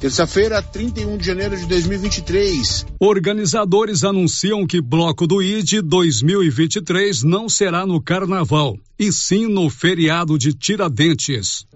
[0.00, 2.86] Terça-feira, 31 de janeiro de 2023.
[3.00, 10.38] Organizadores anunciam que Bloco do ID 2023 não será no Carnaval, e sim no feriado
[10.38, 11.66] de Tiradentes.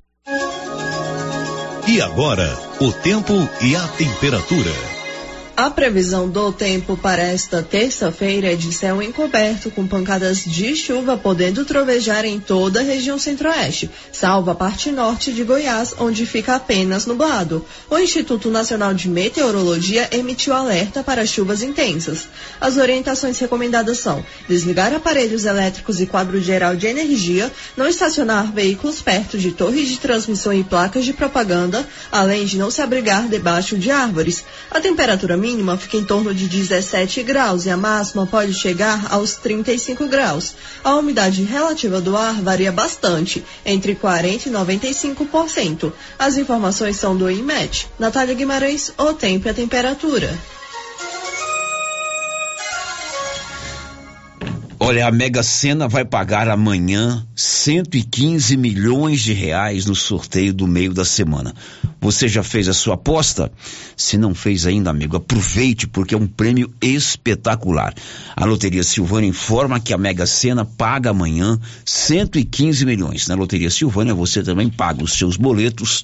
[1.88, 4.91] E agora, o tempo e a temperatura.
[5.62, 11.16] A previsão do tempo para esta terça-feira é de céu encoberto, com pancadas de chuva
[11.16, 16.56] podendo trovejar em toda a região centro-oeste, salvo a parte norte de Goiás, onde fica
[16.56, 17.64] apenas nublado.
[17.88, 22.26] O Instituto Nacional de Meteorologia emitiu alerta para chuvas intensas.
[22.60, 29.00] As orientações recomendadas são desligar aparelhos elétricos e quadro geral de energia, não estacionar veículos
[29.00, 33.78] perto de torres de transmissão e placas de propaganda, além de não se abrigar debaixo
[33.78, 34.42] de árvores.
[34.68, 39.34] A temperatura mínima fica em torno de 17 graus e a máxima pode chegar aos
[39.34, 40.54] 35 graus.
[40.82, 45.92] A umidade relativa do ar varia bastante, entre 40 e 95%.
[46.18, 47.88] As informações são do IMET.
[47.98, 50.32] Natália Guimarães, o tempo e a temperatura.
[54.84, 60.92] Olha, a Mega Sena vai pagar amanhã 115 milhões de reais no sorteio do meio
[60.92, 61.54] da semana.
[62.00, 63.52] Você já fez a sua aposta?
[63.96, 67.94] Se não fez ainda, amigo, aproveite porque é um prêmio espetacular.
[68.34, 73.28] A Loteria Silvânia informa que a Mega Sena paga amanhã 115 milhões.
[73.28, 76.02] Na Loteria Silvânia você também paga os seus boletos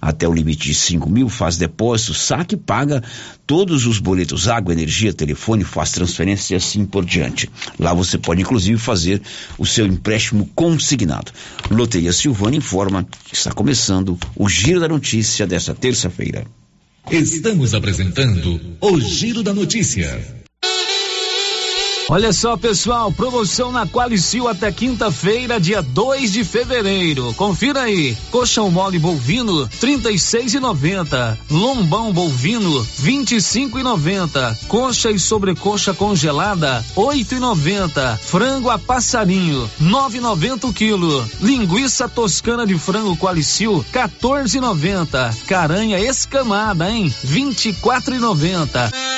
[0.00, 3.02] até o limite de 5 mil, faz depósito, saque paga
[3.46, 7.50] todos os boletos, água, energia, telefone, faz transferência e assim por diante.
[7.78, 9.22] Lá você pode inclusive fazer
[9.58, 11.32] o seu empréstimo consignado.
[11.70, 16.46] Loteria Silvana informa que está começando o Giro da Notícia desta terça-feira.
[17.10, 20.47] Estamos apresentando o Giro da Notícia.
[22.10, 27.34] Olha só, pessoal, promoção na Qualicil até quinta-feira, dia 2 de fevereiro.
[27.34, 28.16] Confira aí.
[28.30, 31.36] Colchão mole bovino, 36,90.
[31.50, 34.56] Lombão bovino, 25,90.
[34.68, 38.16] Coxa e sobrecoxa congelada, 8,90.
[38.16, 41.30] Frango a passarinho, 9,90 o quilo.
[41.42, 45.46] Linguiça toscana de frango Qualicil, 14,90.
[45.46, 47.12] Caranha escamada, hein?
[47.22, 49.17] 24,90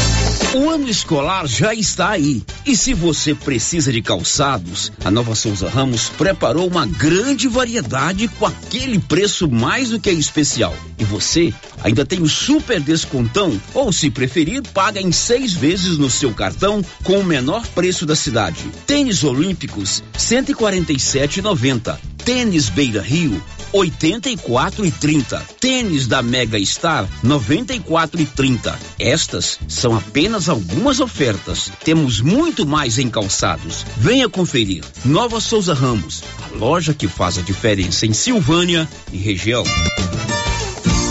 [0.53, 2.43] O ano escolar já está aí.
[2.65, 8.45] E se você precisa de calçados, a Nova Souza Ramos preparou uma grande variedade com
[8.45, 10.75] aquele preço mais do que especial.
[10.99, 16.09] E você ainda tem o super descontão, ou se preferir, paga em seis vezes no
[16.09, 18.69] seu cartão com o menor preço da cidade.
[18.85, 21.97] Tênis Olímpicos, 147,90.
[22.25, 23.41] Tênis Beira Rio,
[23.73, 25.39] 84 e 30.
[25.59, 28.79] Tênis da Mega Star 94 e 30.
[28.99, 31.71] Estas são apenas algumas ofertas.
[31.83, 33.85] Temos muito mais em calçados.
[33.97, 34.83] Venha conferir.
[35.03, 39.63] Nova Souza Ramos, a loja que faz a diferença em Silvânia e região.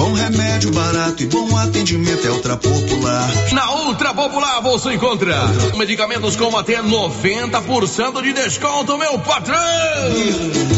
[0.00, 3.28] Bom remédio barato e bom atendimento é Ultra Popular.
[3.52, 5.36] Na Ultra Popular você encontra
[5.76, 9.58] medicamentos com até 90% de desconto, meu patrão!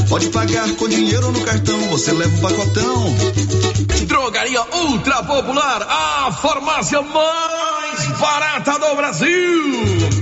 [0.08, 3.16] Pode pagar com dinheiro no cartão, você leva o pacotão.
[4.08, 10.21] Drogaria Ultra Popular, a farmácia mais barata do Brasil.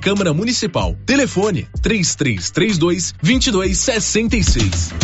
[0.00, 0.96] Câmara Municipal.
[1.06, 4.94] Telefone 3332 2266.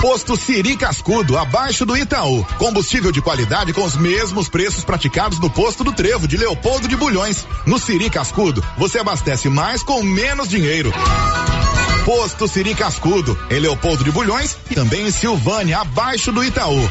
[0.00, 2.42] Posto Siri Cascudo, abaixo do Itaú.
[2.56, 6.96] Combustível de qualidade com os mesmos preços praticados no posto do Trevo de Leopoldo de
[6.96, 7.46] Bulhões.
[7.66, 10.90] No Siri Cascudo, você abastece mais com menos dinheiro.
[12.06, 16.90] Posto Siri Cascudo, em Leopoldo de Bulhões e também em Silvânia, abaixo do Itaú.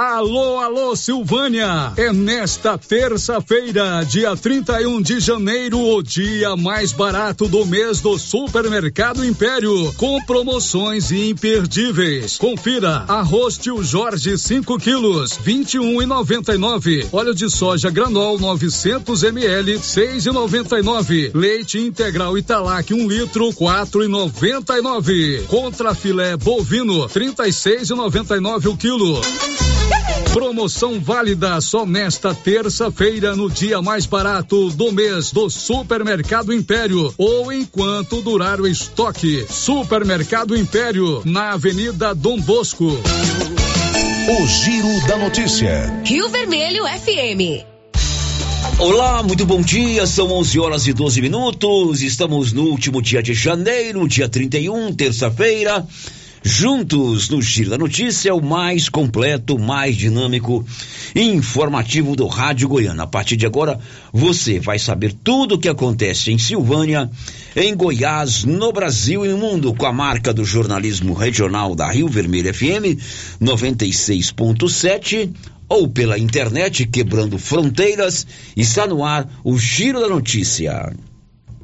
[0.00, 1.92] Alô, alô, Silvânia!
[1.94, 9.22] É nesta terça-feira, dia 31 de janeiro, o dia mais barato do mês do Supermercado
[9.22, 12.38] Império, com promoções imperdíveis.
[12.38, 17.08] Confira: arroz tio Jorge 5 quilos, 21 e 99.
[17.12, 21.32] Óleo de soja granol 900 ml, 6 e 99.
[21.34, 25.44] Leite integral Italac 1 um litro, 4 e 99.
[25.46, 29.20] Contra filé bovino 36 e 99 o quilo.
[30.32, 37.52] Promoção válida só nesta terça-feira, no dia mais barato do mês do Supermercado Império ou
[37.52, 39.44] enquanto durar o estoque.
[39.50, 42.86] Supermercado Império, na Avenida Dom Bosco.
[42.86, 46.00] O Giro da Notícia.
[46.04, 47.66] Rio Vermelho FM.
[48.78, 50.06] Olá, muito bom dia.
[50.06, 52.02] São 11 horas e 12 minutos.
[52.02, 55.84] Estamos no último dia de janeiro, dia 31, terça-feira.
[56.42, 60.64] Juntos no Giro da Notícia, o mais completo, mais dinâmico
[61.14, 63.02] e informativo do Rádio Goiânia.
[63.02, 63.78] A partir de agora,
[64.10, 67.10] você vai saber tudo o que acontece em Silvânia,
[67.54, 72.08] em Goiás, no Brasil e no mundo, com a marca do jornalismo regional da Rio
[72.08, 72.96] Vermelho FM
[73.38, 75.30] 96.7
[75.68, 78.26] ou pela internet, quebrando fronteiras.
[78.56, 80.90] Está no ar o Giro da Notícia.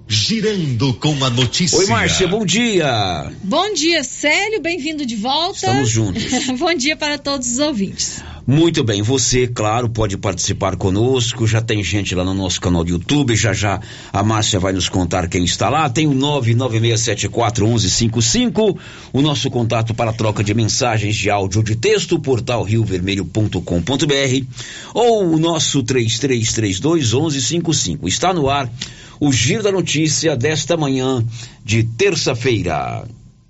[0.08, 1.80] Girando com a notícia.
[1.80, 3.28] Oi, Márcia, bom dia.
[3.42, 5.66] Bom dia, Célio, bem-vindo de volta.
[5.66, 6.22] Estamos juntos.
[6.56, 8.22] bom dia para todos os ouvintes.
[8.46, 11.44] Muito bem, você, claro, pode participar conosco.
[11.44, 13.34] Já tem gente lá no nosso canal do YouTube.
[13.34, 13.80] Já já
[14.12, 15.90] a Márcia vai nos contar quem está lá.
[15.90, 18.78] Tem o 996741155,
[19.12, 24.46] o nosso contato para troca de mensagens de áudio ou de texto, portal riovermelho.com.br
[24.94, 28.06] ou o nosso 33321155.
[28.06, 28.70] Está no ar
[29.20, 31.24] o Giro da Notícia desta manhã
[31.64, 33.04] de terça-feira.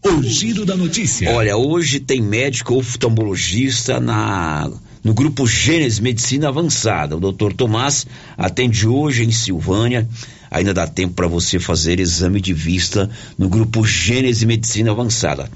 [0.05, 1.31] O Giro da Notícia.
[1.31, 4.71] Olha, hoje tem médico oftalmologista na
[5.03, 7.17] no grupo Gênesis Medicina Avançada.
[7.17, 8.05] O doutor Tomás
[8.37, 10.09] atende hoje em Silvânia.
[10.51, 13.09] Ainda dá tempo para você fazer exame de vista
[13.39, 15.49] no grupo Gênesis Medicina Avançada.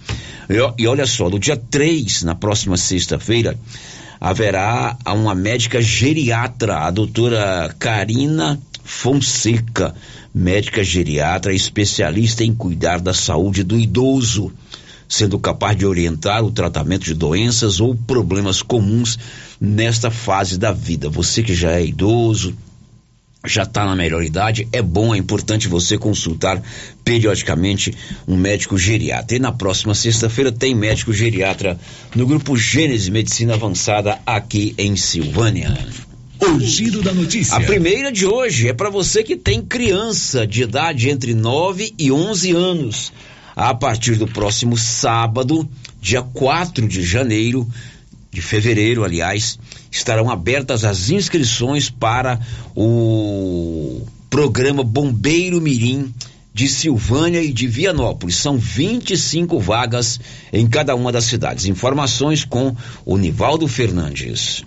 [0.48, 3.58] E, e olha só, no dia 3, na próxima sexta-feira,
[4.20, 8.60] haverá uma médica geriatra, a doutora Karina
[8.90, 9.94] Fonseca,
[10.34, 14.52] médica geriatra especialista em cuidar da saúde do idoso,
[15.08, 19.16] sendo capaz de orientar o tratamento de doenças ou problemas comuns
[19.60, 21.08] nesta fase da vida.
[21.08, 22.54] Você que já é idoso,
[23.46, 26.60] já está na melhor idade, é bom, é importante você consultar
[27.04, 27.94] periodicamente
[28.26, 29.36] um médico geriatra.
[29.36, 31.78] E na próxima sexta-feira tem médico geriatra
[32.14, 36.09] no grupo Gênesis Medicina Avançada aqui em Silvânia.
[36.42, 37.54] O giro da notícia.
[37.54, 42.10] A primeira de hoje é para você que tem criança de idade entre 9 e
[42.10, 43.12] 11 anos.
[43.54, 45.68] A partir do próximo sábado,
[46.00, 47.68] dia 4 de janeiro,
[48.30, 49.58] de fevereiro, aliás,
[49.92, 52.40] estarão abertas as inscrições para
[52.74, 56.10] o programa Bombeiro Mirim
[56.54, 58.36] de Silvânia e de Vianópolis.
[58.36, 60.18] São 25 vagas
[60.52, 61.66] em cada uma das cidades.
[61.66, 64.64] Informações com o Nivaldo Fernandes.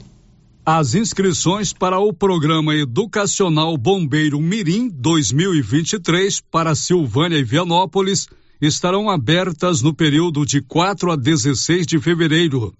[0.65, 8.29] As inscrições para o Programa Educacional Bombeiro Mirim 2023 para Silvânia e Vianópolis
[8.61, 12.73] estarão abertas no período de 4 a 16 de fevereiro.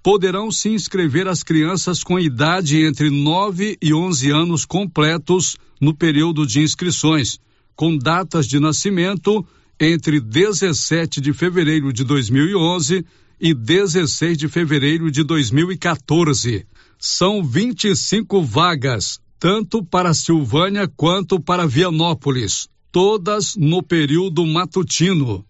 [0.00, 6.46] Poderão se inscrever as crianças com idade entre 9 e 11 anos completos no período
[6.46, 7.40] de inscrições,
[7.74, 9.44] com datas de nascimento
[9.80, 13.04] entre 17 de fevereiro de 2011
[13.40, 16.66] e 16 de fevereiro de 2014.
[16.98, 25.44] São 25 vagas, tanto para Silvânia quanto para Vianópolis, todas no período matutino.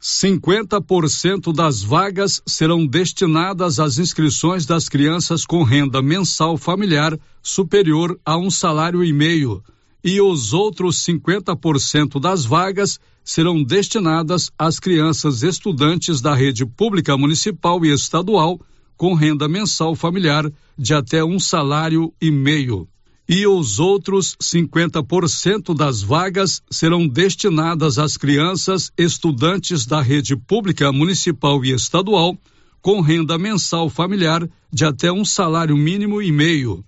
[0.00, 8.36] 50% das vagas serão destinadas às inscrições das crianças com renda mensal familiar superior a
[8.36, 9.64] um salário e meio,
[10.04, 17.82] e os outros 50% das vagas serão destinadas às crianças estudantes da rede pública municipal
[17.86, 18.60] e estadual
[18.98, 20.44] com renda mensal familiar
[20.76, 22.86] de até um salário e meio.
[23.26, 31.64] E os outros 50% das vagas serão destinadas às crianças estudantes da rede pública municipal
[31.64, 32.36] e estadual
[32.82, 36.84] com renda mensal familiar de até um salário mínimo e meio.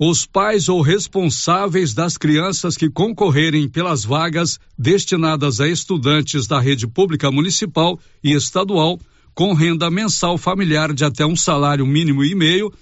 [0.00, 6.86] Os pais ou responsáveis das crianças que concorrerem pelas vagas destinadas a estudantes da rede
[6.86, 9.00] pública municipal e estadual
[9.34, 12.72] com renda mensal familiar de até um salário mínimo e meio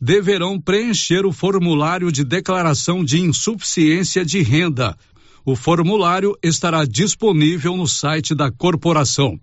[0.00, 4.96] deverão preencher o formulário de declaração de insuficiência de renda.
[5.44, 9.38] O formulário estará disponível no site da corporação.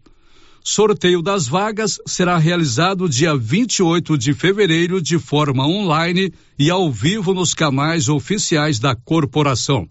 [0.64, 7.34] Sorteio das vagas será realizado dia 28 de fevereiro de forma online e ao vivo
[7.34, 9.88] nos canais oficiais da corporação.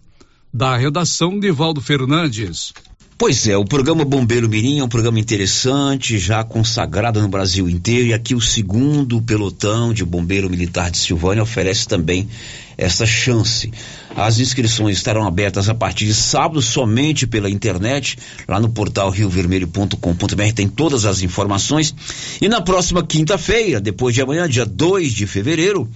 [0.53, 2.73] Da redação de Valdo Fernandes.
[3.19, 8.07] Pois é, o programa Bombeiro Mirim é um programa interessante, já consagrado no Brasil inteiro,
[8.07, 12.29] e aqui o segundo pelotão de Bombeiro Militar de Silvânia oferece também
[12.77, 13.73] essa chance.
[14.15, 20.53] As inscrições estarão abertas a partir de sábado somente pela internet, lá no portal riovermelho.com.br
[20.55, 21.93] tem todas as informações.
[22.39, 25.89] E na próxima quinta-feira, depois de amanhã, dia 2 de fevereiro,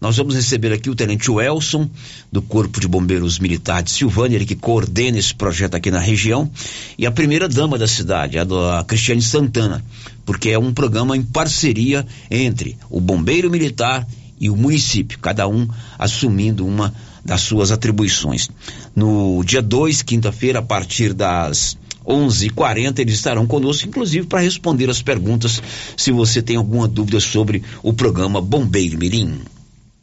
[0.00, 1.88] nós vamos receber aqui o Tenente Welson,
[2.30, 6.50] do Corpo de Bombeiros Militar de Silvânia, ele que coordena esse projeto aqui na região,
[6.98, 8.42] e a primeira dama da cidade, a,
[8.78, 9.82] a Cristiane Santana,
[10.24, 14.06] porque é um programa em parceria entre o Bombeiro Militar
[14.38, 15.66] e o município, cada um
[15.98, 16.92] assumindo uma
[17.24, 18.50] das suas atribuições.
[18.94, 25.02] No dia 2, quinta-feira, a partir das 11:40 eles estarão conosco, inclusive para responder as
[25.02, 25.60] perguntas,
[25.96, 29.40] se você tem alguma dúvida sobre o programa Bombeiro Mirim.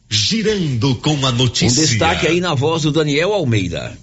[0.08, 1.82] Girando com a notícia.
[1.82, 3.96] Um destaque aí na voz do Daniel Almeida.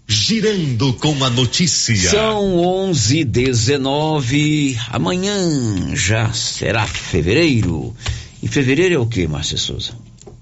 [0.07, 2.11] Girando com a notícia.
[2.11, 7.97] São 11 19 Amanhã já será fevereiro.
[8.43, 9.95] E fevereiro é o que, Márcia Souza?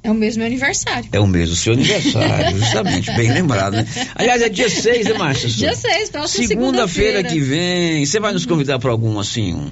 [0.04, 1.08] É o mesmo aniversário.
[1.10, 3.86] É o mesmo seu aniversário, justamente, bem lembrado, né?
[4.14, 5.48] Aliás, é dia 6, né, Márcia?
[5.48, 7.22] Dia 6, próxima segunda-feira.
[7.22, 8.04] Segunda-feira que vem.
[8.04, 9.70] Você vai nos convidar para algum, assim, um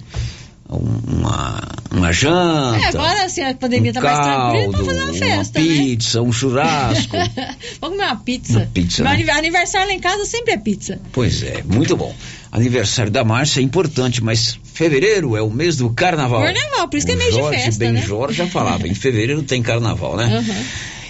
[0.74, 2.78] uma, uma janta.
[2.78, 5.60] É, agora assim, a pandemia um tá mais tranquila, vamos fazer uma festa.
[5.60, 6.28] Uma pizza, né?
[6.28, 7.16] um churrasco.
[7.80, 8.58] vamos comer uma pizza.
[8.58, 9.04] Uma pizza.
[9.04, 9.32] Meu né?
[9.32, 11.00] aniversário lá em casa sempre é pizza.
[11.12, 12.14] Pois é, muito bom.
[12.52, 16.42] Aniversário da Márcia é importante, mas fevereiro é o mês do carnaval.
[16.42, 17.78] Carnaval, por isso que é mês Jorge de festa.
[17.78, 18.02] Ben né?
[18.02, 20.38] Jorge já falava, em fevereiro tem carnaval, né?
[20.38, 20.64] Uhum.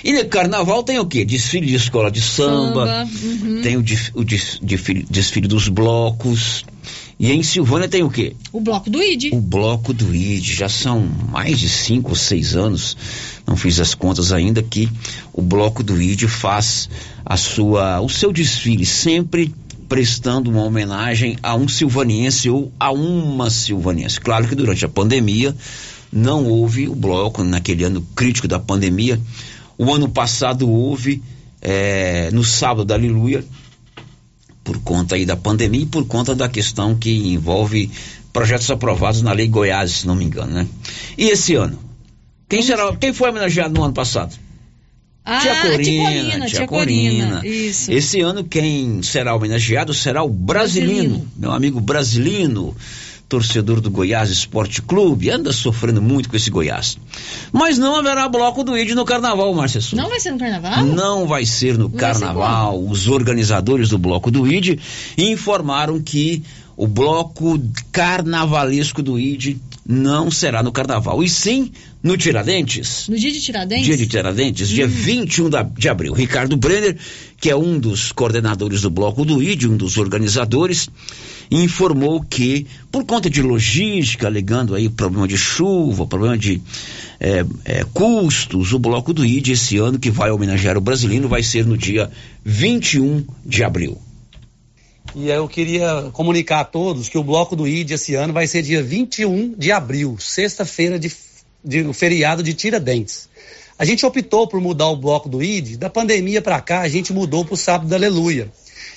[0.04, 1.24] E no carnaval tem o quê?
[1.24, 3.60] Desfile de escola de samba, Samba, uhum.
[3.60, 6.64] tem o, o desfile, desfile dos blocos.
[7.18, 8.34] E em Silvânia tem o quê?
[8.52, 9.32] O bloco do ID.
[9.32, 10.44] O bloco do ID.
[10.44, 12.96] Já são mais de cinco ou seis anos,
[13.46, 14.88] não fiz as contas ainda, que
[15.32, 16.88] o bloco do ID faz
[17.24, 19.54] a sua, o seu desfile, sempre
[19.88, 24.20] prestando uma homenagem a um silvaniense ou a uma silvaniense.
[24.20, 25.54] Claro que durante a pandemia
[26.12, 29.20] não houve o bloco, naquele ano crítico da pandemia.
[29.78, 31.22] O ano passado houve,
[31.60, 33.44] é, no sábado da Aleluia,
[34.62, 37.90] por conta aí da pandemia e por conta da questão que envolve
[38.32, 40.66] projetos aprovados na Lei Goiás, se não me engano, né?
[41.18, 41.78] E esse ano?
[42.48, 42.94] Quem será?
[42.96, 44.36] Quem foi homenageado no ano passado?
[45.24, 47.36] Ah, tia Corina, Corina, tia tia Corina.
[47.36, 47.92] Corina, isso.
[47.92, 51.28] Esse ano quem será homenageado será o Brasilino, Brasilino.
[51.36, 52.76] meu amigo Brasilino,
[53.28, 56.98] torcedor do Goiás Esporte Clube, anda sofrendo muito com esse Goiás.
[57.52, 60.02] Mas não haverá bloco do ID no carnaval, Márcia Souza.
[60.02, 60.84] Não vai ser no carnaval?
[60.84, 62.84] Não vai ser no Vai ser carnaval.
[62.84, 64.80] Os organizadores do bloco do ID
[65.16, 66.42] informaram que
[66.76, 73.08] o bloco carnavalesco do ID não será no carnaval, e sim no Tiradentes.
[73.08, 73.84] No dia de Tiradentes?
[73.86, 76.12] Dia de Tiradentes, dia 21 da- de abril.
[76.12, 76.96] Ricardo Brenner,
[77.40, 80.88] que é um dos coordenadores do bloco do ID, um dos organizadores,
[81.50, 86.60] informou que, por conta de logística, alegando aí problema de chuva, problema de
[87.20, 91.42] eh, eh, custos, o bloco do ID esse ano, que vai homenagear o brasileiro, vai
[91.42, 92.10] ser no dia
[92.44, 93.98] 21 de abril.
[95.14, 98.62] E eu queria comunicar a todos que o bloco do ID esse ano vai ser
[98.62, 101.12] dia 21 de abril, sexta-feira de,
[101.62, 103.28] de feriado de Tiradentes.
[103.78, 107.12] A gente optou por mudar o bloco do ID, da pandemia para cá a gente
[107.12, 108.50] mudou para o sábado da Aleluia.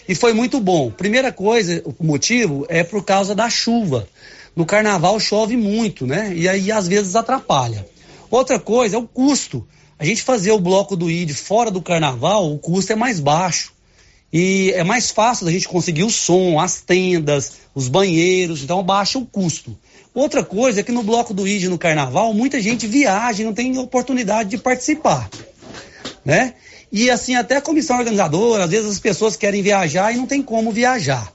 [0.08, 0.92] E foi muito bom.
[0.92, 4.08] Primeira coisa, o motivo é por causa da chuva.
[4.56, 6.32] No carnaval chove muito, né?
[6.34, 7.86] E aí às vezes atrapalha.
[8.30, 9.68] Outra coisa é o custo.
[9.98, 13.74] A gente fazer o bloco do ID fora do carnaval, o custo é mais baixo.
[14.32, 19.18] E é mais fácil da gente conseguir o som, as tendas, os banheiros, então baixa
[19.18, 19.78] o custo.
[20.14, 23.54] Outra coisa é que no bloco do ID no carnaval, muita gente viaja e não
[23.54, 25.30] tem oportunidade de participar,
[26.24, 26.54] né?
[26.92, 30.42] E assim, até a comissão organizadora, às vezes as pessoas querem viajar e não tem
[30.42, 31.34] como viajar.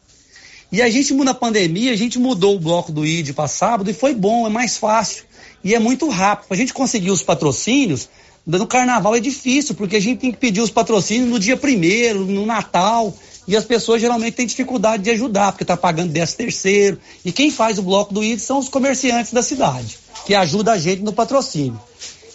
[0.72, 3.94] E a gente, na pandemia, a gente mudou o bloco do ID para sábado e
[3.94, 5.24] foi bom, é mais fácil.
[5.62, 6.46] E é muito rápido.
[6.50, 8.08] A gente conseguir os patrocínios,
[8.46, 12.24] no carnaval é difícil, porque a gente tem que pedir os patrocínios no dia primeiro,
[12.24, 13.14] no Natal.
[13.46, 16.98] E as pessoas geralmente têm dificuldade de ajudar, porque está pagando 10 terceiro.
[17.24, 20.78] E quem faz o bloco do ID são os comerciantes da cidade, que ajudam a
[20.78, 21.80] gente no patrocínio.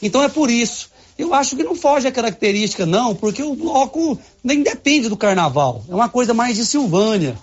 [0.01, 0.89] Então é por isso.
[1.17, 5.83] Eu acho que não foge a característica, não, porque o bloco nem depende do carnaval.
[5.87, 7.37] É uma coisa mais de Silvânia.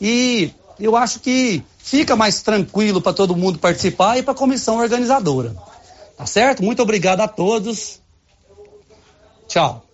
[0.00, 4.78] E eu acho que fica mais tranquilo para todo mundo participar e para a comissão
[4.78, 5.56] organizadora.
[6.16, 6.62] Tá certo?
[6.62, 8.00] Muito obrigado a todos.
[9.48, 9.86] Tchau.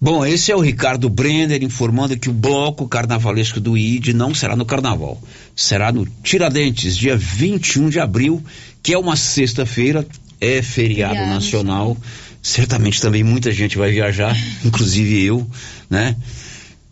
[0.00, 4.54] Bom, esse é o Ricardo Brenner informando que o bloco carnavalesco do ID não será
[4.54, 5.20] no carnaval.
[5.56, 8.40] Será no Tiradentes, dia 21 de abril,
[8.80, 10.06] que é uma sexta-feira,
[10.40, 11.96] é feriado, Feriado nacional.
[12.40, 15.44] Certamente também muita gente vai viajar, inclusive eu,
[15.90, 16.14] né?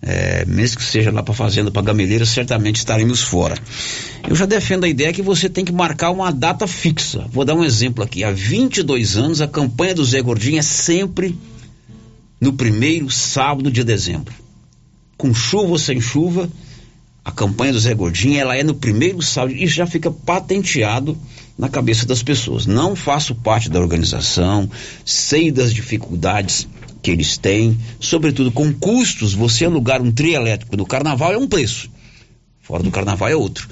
[0.03, 3.57] É, mesmo que seja lá para fazenda, para gameleira, certamente estaremos fora.
[4.29, 7.25] Eu já defendo a ideia que você tem que marcar uma data fixa.
[7.33, 8.25] Vou dar um exemplo aqui.
[8.25, 11.37] Há 22 anos, a campanha do Zé Gordinho é sempre
[12.47, 14.33] no primeiro sábado de dezembro.
[15.17, 16.49] Com chuva ou sem chuva,
[17.25, 21.19] a campanha do Zé Gordinho ela é no primeiro sábado e já fica patenteado
[21.59, 22.65] na cabeça das pessoas.
[22.65, 24.71] Não faço parte da organização,
[25.05, 26.69] sei das dificuldades
[27.03, 29.35] que eles têm, sobretudo com custos.
[29.35, 31.91] Você alugar um trio elétrico no carnaval é um preço,
[32.63, 33.69] fora do carnaval é outro.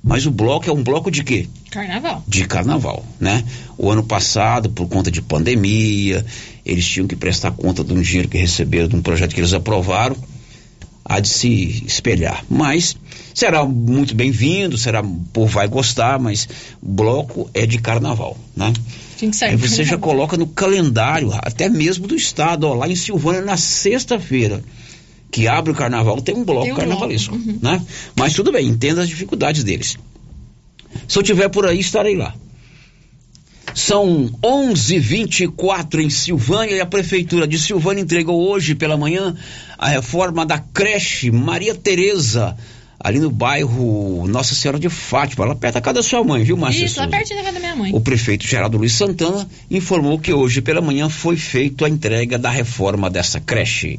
[0.00, 1.48] Mas o bloco é um bloco de quê?
[1.70, 2.22] Carnaval.
[2.28, 3.44] de carnaval, né?
[3.78, 6.24] O ano passado, por conta de pandemia,
[6.64, 9.52] eles tinham que prestar conta de um dinheiro que receberam de um projeto que eles
[9.52, 10.16] aprovaram,
[11.04, 12.44] há de se espelhar.
[12.48, 12.96] Mas
[13.34, 16.48] será muito bem-vindo, será o povo vai gostar, mas
[16.80, 18.72] bloco é de carnaval, né?
[19.42, 23.56] Aí você já coloca no calendário, até mesmo do estado, ó, lá em Silvânia, na
[23.56, 24.62] sexta-feira,
[25.30, 27.58] que abre o carnaval, tem um bloco Tem um carnavalesco, uhum.
[27.62, 27.80] né?
[28.16, 29.96] Mas tudo bem, entenda as dificuldades deles.
[31.08, 32.34] Se eu tiver por aí, estarei lá.
[33.74, 39.34] São 11:24 em Silvânia e a prefeitura de Silvânia entregou hoje pela manhã
[39.78, 42.56] a reforma da creche Maria Tereza,
[43.00, 46.56] ali no bairro Nossa Senhora de Fátima, lá perto da casa da sua mãe, viu,
[46.56, 46.84] Márcia?
[46.84, 47.92] Isso, lá pertinho da casa da minha mãe.
[47.94, 52.50] O prefeito Geraldo Luiz Santana informou que hoje pela manhã foi feita a entrega da
[52.50, 53.98] reforma dessa creche.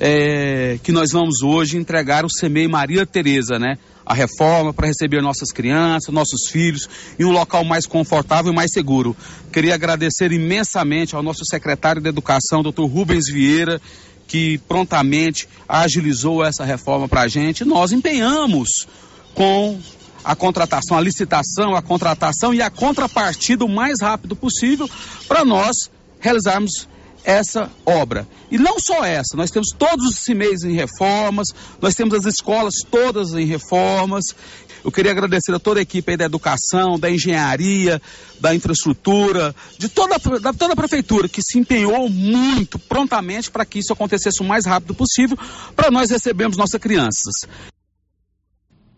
[0.00, 3.78] É, que nós vamos hoje entregar o CEMEI Maria Tereza, né?
[4.04, 6.88] A reforma para receber nossas crianças, nossos filhos
[7.18, 9.14] em um local mais confortável e mais seguro.
[9.52, 12.84] Queria agradecer imensamente ao nosso secretário de Educação, Dr.
[12.84, 13.80] Rubens Vieira,
[14.26, 17.64] que prontamente agilizou essa reforma para a gente.
[17.64, 18.86] Nós empenhamos
[19.34, 19.78] com
[20.24, 24.88] a contratação, a licitação, a contratação e a contrapartida o mais rápido possível
[25.26, 26.88] para nós realizarmos
[27.28, 28.26] essa obra.
[28.50, 32.76] E não só essa, nós temos todos os CIMEIs em reformas, nós temos as escolas
[32.90, 34.34] todas em reformas.
[34.82, 38.00] Eu queria agradecer a toda a equipe da educação, da engenharia,
[38.40, 43.80] da infraestrutura, de toda, da toda a prefeitura que se empenhou muito prontamente para que
[43.80, 45.36] isso acontecesse o mais rápido possível,
[45.76, 47.46] para nós recebermos nossas crianças.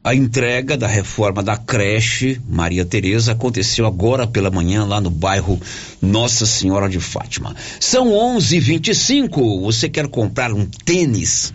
[0.02, 5.60] A entrega da reforma da creche Maria Tereza aconteceu agora pela manhã lá no bairro
[6.00, 7.54] Nossa Senhora de Fátima.
[7.78, 9.60] São 11:25.
[9.60, 11.52] Você quer comprar um tênis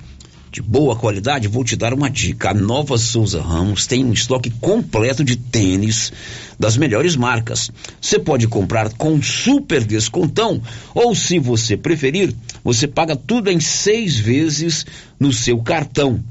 [0.52, 1.48] de boa qualidade?
[1.48, 2.52] Vou te dar uma dica.
[2.52, 6.14] A Nova Souza Ramos tem um estoque completo de tênis
[6.60, 7.72] das melhores marcas.
[8.00, 10.62] Você pode comprar com super descontão
[10.94, 12.32] ou, se você preferir,
[12.64, 14.86] você paga tudo em seis vezes
[15.20, 16.24] no seu cartão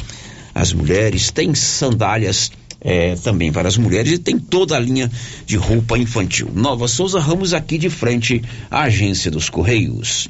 [0.56, 2.50] as mulheres, tem sandálias
[2.84, 5.10] é, também para as mulheres e tem toda a linha
[5.46, 6.50] de roupa infantil.
[6.54, 10.30] Nova Souza Ramos aqui de frente à agência dos Correios.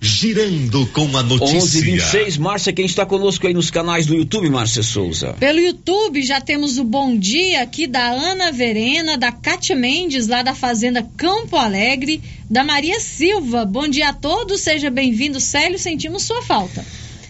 [0.00, 1.56] Girando com a notícia.
[1.56, 5.32] 11 26 Márcia, quem está conosco aí nos canais do YouTube, Márcia Souza?
[5.40, 10.42] Pelo YouTube já temos o bom dia aqui da Ana Verena, da Cátia Mendes, lá
[10.42, 13.64] da Fazenda Campo Alegre, da Maria Silva.
[13.64, 16.84] Bom dia a todos, seja bem-vindo, Célio, sentimos sua falta.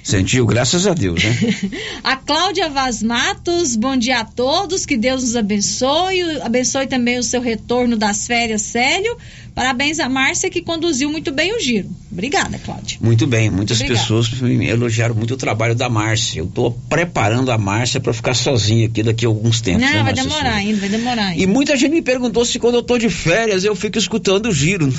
[0.04, 1.30] Sentiu, graças a Deus, né?
[2.04, 7.22] a Cláudia Vaz Matos, bom dia a todos, que Deus nos abençoe, abençoe também o
[7.22, 9.16] seu retorno das férias, Célio.
[9.54, 11.88] Parabéns a Márcia que conduziu muito bem o giro.
[12.10, 12.98] Obrigada, Cláudia.
[13.00, 14.00] Muito bem, muitas Obrigada.
[14.00, 16.40] pessoas me elogiaram muito o trabalho da Márcia.
[16.40, 19.82] Eu estou preparando a Márcia para ficar sozinha aqui daqui a alguns tempos.
[19.82, 20.56] Não, né, vai Márcia demorar Souza?
[20.56, 21.42] ainda, vai demorar ainda.
[21.42, 24.52] E muita gente me perguntou se quando eu tô de férias eu fico escutando o
[24.52, 24.92] giro.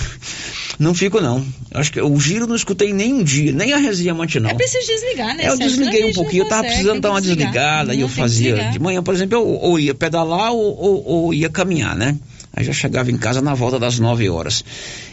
[0.80, 1.46] Não fico, não.
[1.74, 4.52] Acho que o giro não escutei nem um dia, nem a resenha matinal.
[4.52, 5.50] É preciso desligar, né?
[5.50, 7.48] Eu desliguei um pouquinho, eu tava consegue, precisando dar uma desligar.
[7.52, 8.70] desligada e Não, eu tem que fazia.
[8.72, 12.18] De manhã, por exemplo, eu ou ia pedalar ou, ou- ou ia caminhar, né?
[12.56, 14.64] Aí já chegava em casa na volta das 9 horas.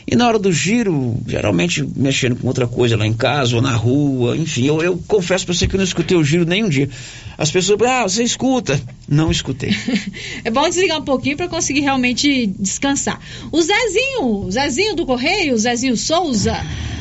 [0.07, 3.75] E na hora do giro, geralmente mexendo com outra coisa lá em casa ou na
[3.75, 6.69] rua, enfim, eu, eu confesso pra você que eu não escutei o giro nem um
[6.69, 6.88] dia.
[7.38, 8.81] As pessoas, ah, você escuta?
[9.09, 9.71] Não escutei.
[10.45, 13.21] É bom desligar um pouquinho para conseguir realmente descansar.
[13.51, 16.57] O Zezinho, Zezinho do Correio, Zezinho Souza.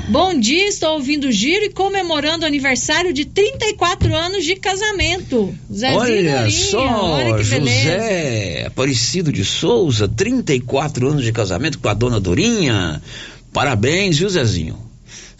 [0.09, 5.55] Bom dia, estou ouvindo o giro e comemorando o aniversário de 34 anos de casamento.
[5.71, 7.79] Zezinho Olha só, olha que beleza.
[7.79, 12.90] José Aparecido de Souza, 34 anos de casamento com a dona Dorinha.
[13.53, 14.91] Parabéns, viu, Zezinho?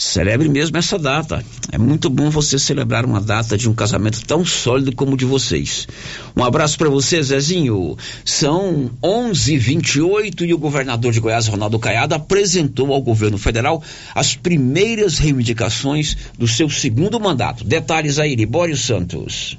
[0.01, 1.45] Celebre mesmo essa data.
[1.71, 5.25] É muito bom você celebrar uma data de um casamento tão sólido como o de
[5.25, 5.87] vocês.
[6.35, 7.95] Um abraço para você, Zezinho.
[8.25, 13.83] São 11:28 e o governador de Goiás, Ronaldo Caiado, apresentou ao governo federal
[14.15, 17.63] as primeiras reivindicações do seu segundo mandato.
[17.63, 19.55] Detalhes aí, Libório Santos.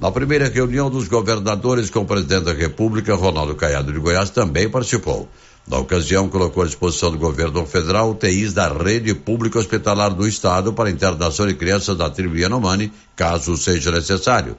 [0.00, 4.68] Na primeira reunião dos governadores com o presidente da República, Ronaldo Caiado de Goiás também
[4.68, 5.28] participou.
[5.66, 10.72] Na ocasião, colocou à disposição do governo federal UTIs da rede pública hospitalar do estado
[10.72, 14.56] para internação de crianças da tribo Yanomami, caso seja necessário.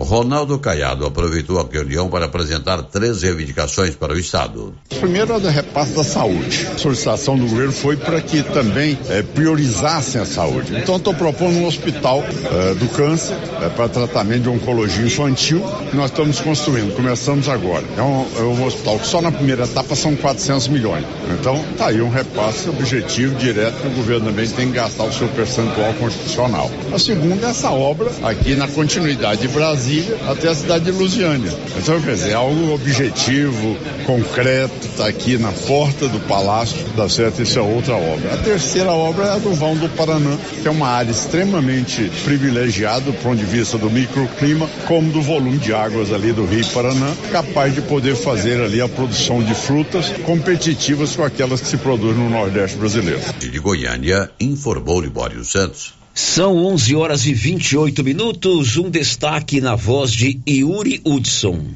[0.00, 4.74] Ronaldo Caiado aproveitou a reunião para apresentar três reivindicações para o estado.
[4.98, 6.66] Primeiro, a da repasse da saúde.
[6.74, 10.74] A solicitação do governo foi para que também eh, priorizassem a saúde.
[10.74, 13.36] Então, estou propondo um hospital eh, do câncer
[13.76, 16.94] para tratamento de oncologia infantil que nós estamos construindo.
[16.96, 17.84] Começamos agora.
[17.96, 21.04] É um, é um hospital que só na primeira etapa são 400 milhões.
[21.38, 25.12] Então, tá aí um repasse objetivo direto que o governo também tem que gastar o
[25.12, 26.70] seu percentual constitucional.
[26.92, 29.48] A segunda é essa obra aqui na continuidade de
[29.90, 31.52] Brasília até a cidade de Lusiânia.
[31.76, 33.76] Então, quer dizer, é algo objetivo,
[34.06, 38.34] concreto, está aqui na porta do palácio, dá certo, isso é outra obra.
[38.34, 43.00] A terceira obra é a do Vão do Paraná, que é uma área extremamente privilegiada
[43.00, 47.12] do ponto de vista do microclima, como do volume de águas ali do Rio Paraná,
[47.32, 52.22] capaz de poder fazer ali a produção de frutas competitivas com aquelas que se produzem
[52.22, 53.20] no Nordeste brasileiro.
[53.38, 55.99] De Goiânia, informou Libório Santos.
[56.20, 58.76] São 11 horas e 28 minutos.
[58.76, 61.68] Um destaque na voz de Yuri Hudson.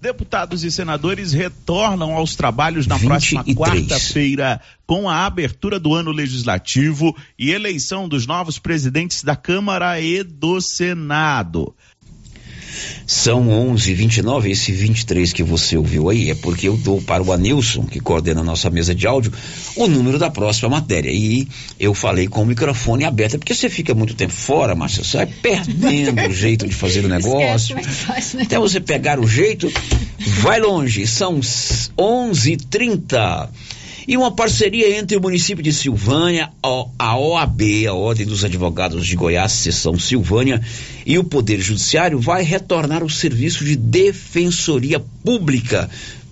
[0.00, 3.30] Deputados e senadores retornam aos trabalhos na 23.
[3.30, 10.00] próxima quarta-feira com a abertura do ano legislativo e eleição dos novos presidentes da Câmara
[10.00, 11.72] e do Senado.
[13.06, 14.50] São 11:29.
[14.50, 18.40] Esse 23 que você ouviu aí é porque eu dou para o Anilson, que coordena
[18.40, 19.32] a nossa mesa de áudio,
[19.76, 21.10] o número da próxima matéria.
[21.10, 21.46] E
[21.78, 25.18] eu falei com o microfone aberto, é porque você fica muito tempo fora, Márcia, você
[25.18, 27.76] vai perdendo o jeito de fazer o negócio.
[28.40, 29.70] Até você pegar o jeito,
[30.40, 31.06] vai longe.
[31.06, 33.48] São 11:30.
[34.06, 36.50] E uma parceria entre o município de Silvânia,
[36.98, 40.60] a- OAB, a Ordem dos Advogados de Goiás, Seção Silvânia,
[41.06, 45.88] e o Poder Judiciário vai retornar o serviço de defensoria pública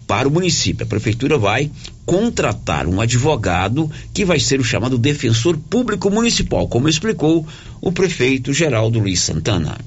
[0.07, 0.85] para o município.
[0.85, 1.71] A prefeitura vai
[2.05, 7.47] contratar um advogado que vai ser o chamado defensor público municipal, como explicou
[7.81, 9.79] o prefeito Geraldo Luiz Santana.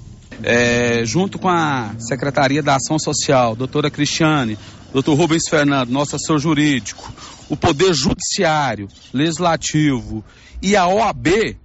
[0.46, 4.58] É, junto com a Secretaria da Ação Social, doutora Cristiane,
[4.92, 7.14] doutor Rubens Fernando, nosso assessor jurídico,
[7.48, 10.22] o Poder Judiciário, Legislativo
[10.62, 11.56] e a OAB,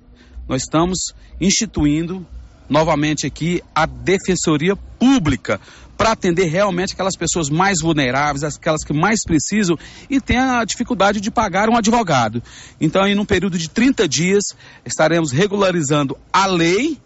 [0.49, 2.25] nós estamos instituindo
[2.69, 5.61] novamente aqui a Defensoria Pública
[5.97, 9.77] para atender realmente aquelas pessoas mais vulneráveis, aquelas que mais precisam
[10.09, 12.41] e têm a dificuldade de pagar um advogado.
[12.81, 14.55] Então, em um período de 30 dias,
[14.87, 16.97] estaremos regularizando a lei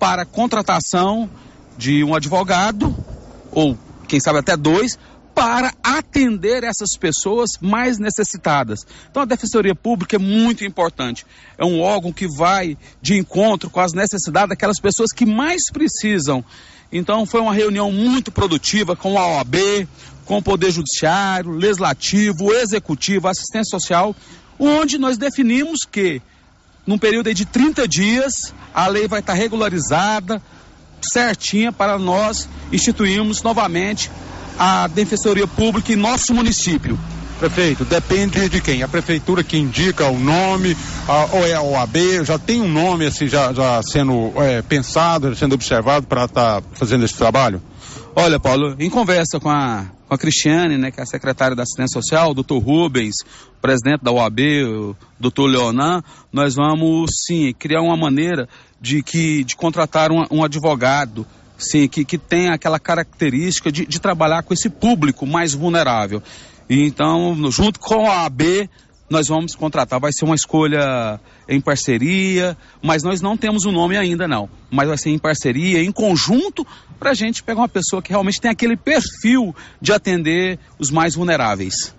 [0.00, 1.30] para a contratação
[1.76, 2.96] de um advogado,
[3.52, 4.98] ou quem sabe até dois,
[5.34, 8.80] para atender essas pessoas mais necessitadas.
[9.10, 11.24] Então a Defensoria Pública é muito importante.
[11.56, 16.44] É um órgão que vai de encontro com as necessidades daquelas pessoas que mais precisam.
[16.90, 19.86] Então foi uma reunião muito produtiva com a OAB,
[20.24, 24.16] com o Poder Judiciário, Legislativo, Executivo, Assistência Social,
[24.58, 26.20] onde nós definimos que
[26.86, 30.40] num período de 30 dias a lei vai estar regularizada,
[31.00, 34.10] certinha para nós instituirmos novamente
[34.58, 36.98] a Defensoria Pública em nosso município.
[37.38, 38.82] Prefeito, depende de quem?
[38.82, 40.76] A prefeitura que indica o nome,
[41.08, 45.34] a, ou é a OAB, já tem um nome assim já, já sendo é, pensado,
[45.34, 47.62] sendo observado para estar tá fazendo esse trabalho?
[48.14, 51.62] Olha, Paulo, em conversa com a, com a Cristiane, né, que é a secretária da
[51.62, 53.14] Assistência Social, o doutor Rubens,
[53.56, 58.48] o presidente da OAB, o doutor Leonan, nós vamos sim criar uma maneira
[58.80, 61.24] de que de contratar um, um advogado
[61.56, 66.20] sim, que, que tem aquela característica de, de trabalhar com esse público mais vulnerável.
[66.68, 68.68] E então, junto com a AB,
[69.10, 69.98] nós vamos contratar.
[69.98, 74.48] Vai ser uma escolha em parceria, mas nós não temos o um nome ainda não.
[74.70, 76.64] Mas vai ser em parceria, em conjunto,
[76.98, 81.16] para a gente pegar uma pessoa que realmente tem aquele perfil de atender os mais
[81.16, 81.92] vulneráveis.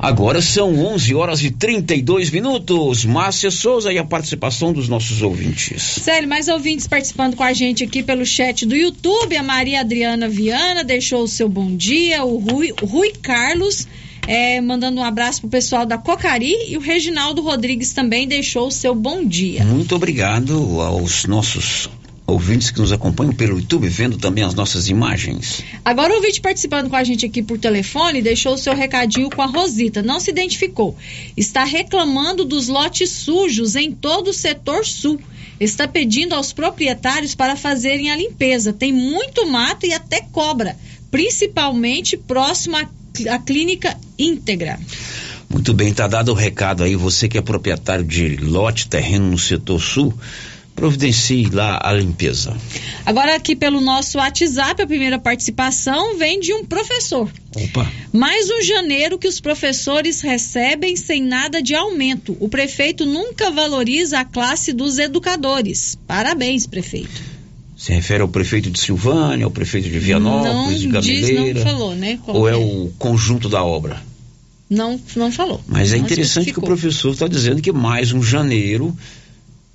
[0.00, 3.04] Agora são 11 horas e 32 minutos.
[3.04, 5.82] Márcia Souza e a participação dos nossos ouvintes.
[5.82, 9.36] Sério, mais ouvintes participando com a gente aqui pelo chat do YouTube.
[9.36, 12.24] A Maria Adriana Viana deixou o seu bom dia.
[12.24, 13.88] O Rui, o Rui Carlos
[14.28, 16.54] é, mandando um abraço pro pessoal da Cocari.
[16.68, 19.64] E o Reginaldo Rodrigues também deixou o seu bom dia.
[19.64, 21.88] Muito obrigado aos nossos
[22.26, 25.64] ouvintes que nos acompanham pelo YouTube, vendo também as nossas imagens.
[25.82, 29.40] Agora o ouvinte participando com a gente aqui por telefone deixou o seu recadinho com
[29.40, 30.94] a Rosita, não se identificou.
[31.34, 35.18] Está reclamando dos lotes sujos em todo o setor sul.
[35.58, 38.74] Está pedindo aos proprietários para fazerem a limpeza.
[38.74, 40.76] Tem muito mato e até cobra,
[41.10, 42.86] principalmente próximo à,
[43.26, 44.78] à clínica íntegra.
[45.48, 49.38] Muito bem, tá dado o recado aí, você que é proprietário de lote, terreno no
[49.38, 50.14] setor sul,
[50.78, 52.56] providencie lá a limpeza.
[53.04, 57.32] Agora aqui pelo nosso WhatsApp, a primeira participação vem de um professor.
[57.56, 57.90] Opa.
[58.12, 62.36] Mais um janeiro que os professores recebem sem nada de aumento.
[62.38, 65.98] O prefeito nunca valoriza a classe dos educadores.
[66.06, 67.37] Parabéns, prefeito.
[67.78, 71.54] Se refere ao prefeito de Silvânia, ao prefeito de Vianópolis, não de Gameleira?
[71.54, 72.18] Diz, não falou, né?
[72.24, 74.02] Qual ou é, é o conjunto da obra?
[74.68, 75.62] Não, não falou.
[75.64, 78.94] Mas é interessante que o professor está dizendo que mais um janeiro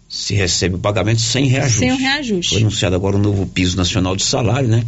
[0.09, 1.79] se recebe o pagamento sem reajuste.
[1.79, 2.49] Sem o reajuste.
[2.49, 4.83] Foi anunciado agora o um novo piso nacional de salário, né?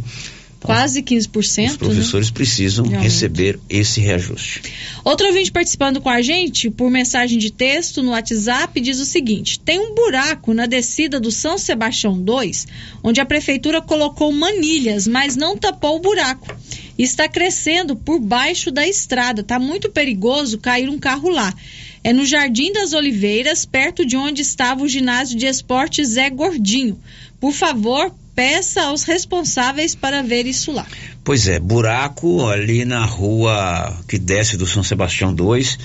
[0.66, 1.70] Quase 15%.
[1.70, 2.34] Os professores né?
[2.34, 4.62] precisam receber esse reajuste.
[5.04, 9.60] Outro ouvinte participando com a gente por mensagem de texto no WhatsApp diz o seguinte:
[9.60, 12.66] tem um buraco na descida do São Sebastião 2,
[13.02, 16.54] onde a prefeitura colocou manilhas, mas não tapou o buraco.
[16.98, 19.42] Está crescendo por baixo da estrada.
[19.42, 21.54] Está muito perigoso cair um carro lá.
[22.02, 26.98] É no Jardim das Oliveiras, perto de onde estava o ginásio de esportes Zé Gordinho.
[27.40, 30.86] Por favor, peça aos responsáveis para ver isso lá.
[31.24, 35.78] Pois é, buraco ali na rua que desce do São Sebastião 2,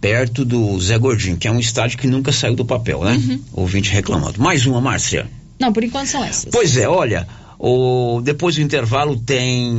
[0.00, 3.12] perto do Zé Gordinho, que é um estádio que nunca saiu do papel, né?
[3.12, 3.40] Uhum.
[3.52, 4.40] Ouvinte reclamando.
[4.42, 5.30] Mais uma, Márcia.
[5.58, 6.50] Não, por enquanto são essas.
[6.50, 7.26] Pois é, olha,
[7.58, 9.72] o, depois do intervalo tem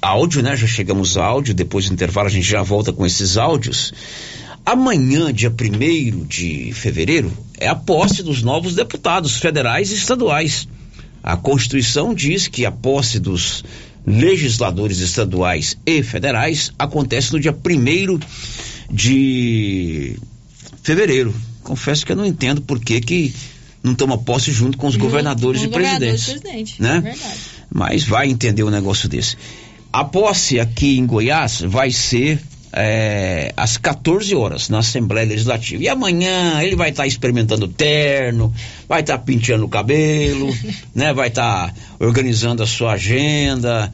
[0.00, 0.56] áudio, né?
[0.56, 3.92] Já chegamos ao áudio, depois do intervalo a gente já volta com esses áudios.
[4.64, 10.68] Amanhã, dia 1 de fevereiro, é a posse dos novos deputados federais e estaduais.
[11.28, 13.62] A Constituição diz que a posse dos
[14.06, 18.18] legisladores estaduais e federais acontece no dia 1
[18.90, 20.18] de
[20.82, 21.34] fevereiro.
[21.62, 23.34] Confesso que eu não entendo por que, que
[23.82, 26.96] não toma posse junto com os governadores, com e, presidentes, presidente, né?
[26.96, 27.40] É verdade.
[27.70, 29.36] Mas vai entender um negócio desse.
[29.92, 32.40] A posse aqui em Goiás vai ser
[32.72, 35.82] é, às 14 horas na Assembleia Legislativa.
[35.82, 38.52] E amanhã ele vai estar tá experimentando terno,
[38.88, 40.54] vai estar tá penteando o cabelo,
[40.94, 41.12] né?
[41.12, 43.92] Vai estar tá organizando a sua agenda.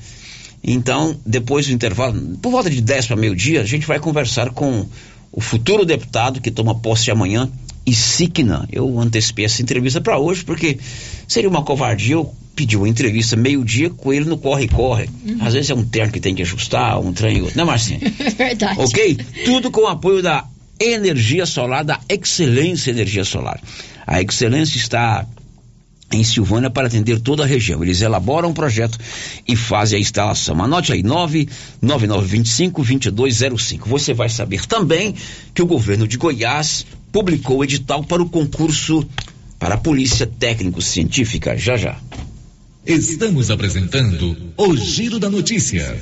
[0.63, 4.87] Então, depois do intervalo, por volta de 10 para meio-dia, a gente vai conversar com
[5.31, 7.51] o futuro deputado que toma posse amanhã,
[7.87, 8.67] Isigna.
[8.73, 10.79] Eu antecipei essa entrevista para hoje porque
[11.29, 15.09] seria uma covardia eu pedir uma entrevista meio-dia com ele no corre-corre.
[15.27, 15.39] Uhum.
[15.41, 17.57] Às vezes é um terno que tem que ajustar, um trem e outro.
[17.57, 18.01] Né, Marcinha?
[18.05, 18.81] É verdade.
[18.81, 19.19] Ok?
[19.45, 20.45] Tudo com o apoio da
[20.81, 23.61] energia solar, da Excelência Energia Solar.
[24.07, 25.27] A Excelência está
[26.13, 27.83] em Silvânia para atender toda a região.
[27.83, 28.97] Eles elaboram um projeto
[29.47, 30.63] e fazem a instalação.
[30.63, 33.81] Anote aí, 99925-2205.
[33.87, 35.17] Você vai saber também
[35.53, 39.09] que o governo de Goiás publicou o edital para o concurso
[39.57, 41.57] para a Polícia Técnico-Científica.
[41.57, 41.97] Já, já.
[42.85, 45.97] Estamos apresentando o Giro da Notícia.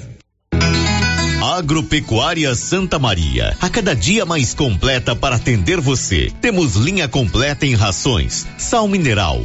[1.42, 6.32] Agropecuária Santa Maria, a cada dia mais completa para atender você.
[6.40, 9.44] Temos linha completa em rações, sal mineral,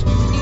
[0.00, 0.41] Alex.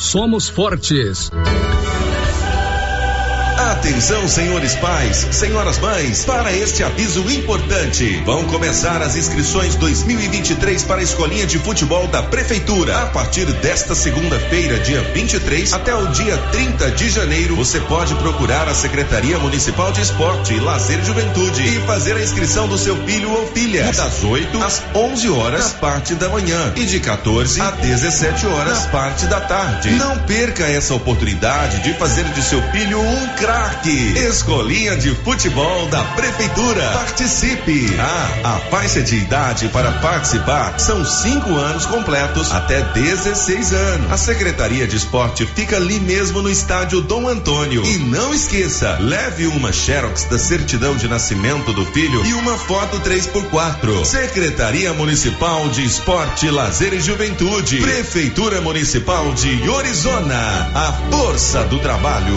[0.00, 1.30] somos fortes.
[3.60, 8.22] Atenção, senhores pais, senhoras mães, para este aviso importante.
[8.24, 13.02] Vão começar as inscrições 2023 para a escolinha de futebol da prefeitura.
[13.02, 18.66] A partir desta segunda-feira, dia 23, até o dia 30 de janeiro, você pode procurar
[18.66, 23.30] a Secretaria Municipal de Esporte, Lazer e Juventude e fazer a inscrição do seu filho
[23.30, 23.92] ou filha.
[23.92, 29.26] Das 8 às 11 horas, parte da manhã, e de 14 a 17 horas, parte
[29.26, 29.90] da tarde.
[29.90, 34.16] Não perca essa oportunidade de fazer de seu filho um craque craque.
[34.16, 36.88] Escolinha de futebol da Prefeitura.
[36.92, 37.92] Participe.
[37.98, 44.12] Ah, a faixa de idade para participar são cinco anos completos até 16 anos.
[44.12, 47.84] A Secretaria de Esporte fica ali mesmo no estádio Dom Antônio.
[47.84, 53.00] E não esqueça, leve uma Xerox da certidão de nascimento do filho e uma foto
[53.00, 54.04] 3x4.
[54.04, 57.80] Secretaria Municipal de Esporte, Lazer e Juventude.
[57.80, 60.70] Prefeitura Municipal de Orizona.
[60.74, 62.36] A força do trabalho.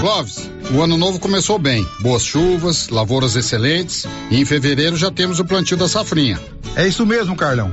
[0.00, 1.86] Clóvis, o ano novo começou bem.
[2.00, 6.38] Boas chuvas, lavouras excelentes e em fevereiro já temos o plantio da safrinha.
[6.76, 7.72] É isso mesmo, Carlão.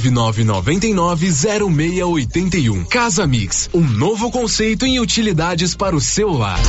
[0.09, 2.87] 999990681.
[2.87, 6.59] Casa Mix, um novo conceito em utilidades para o seu lar.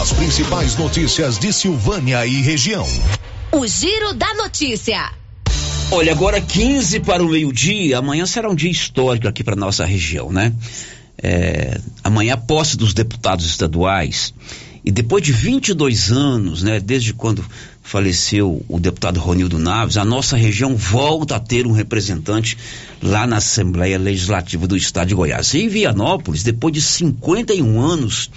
[0.00, 2.86] As principais notícias de Silvânia e região.
[3.52, 5.12] O Giro da Notícia.
[5.90, 10.32] Olha, agora 15 para o meio-dia, amanhã será um dia histórico aqui para nossa região,
[10.32, 10.54] né?
[11.22, 14.32] É, amanhã a posse dos deputados estaduais
[14.84, 17.44] e depois de 22 anos, né, desde quando
[17.82, 22.56] faleceu o deputado Ronildo Naves, a nossa região volta a ter um representante
[23.02, 25.52] lá na Assembleia Legislativa do Estado de Goiás.
[25.52, 28.30] E em Vianópolis, depois de 51 anos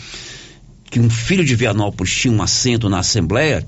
[0.89, 3.65] que um filho de Vianópolis tinha um assento na Assembleia,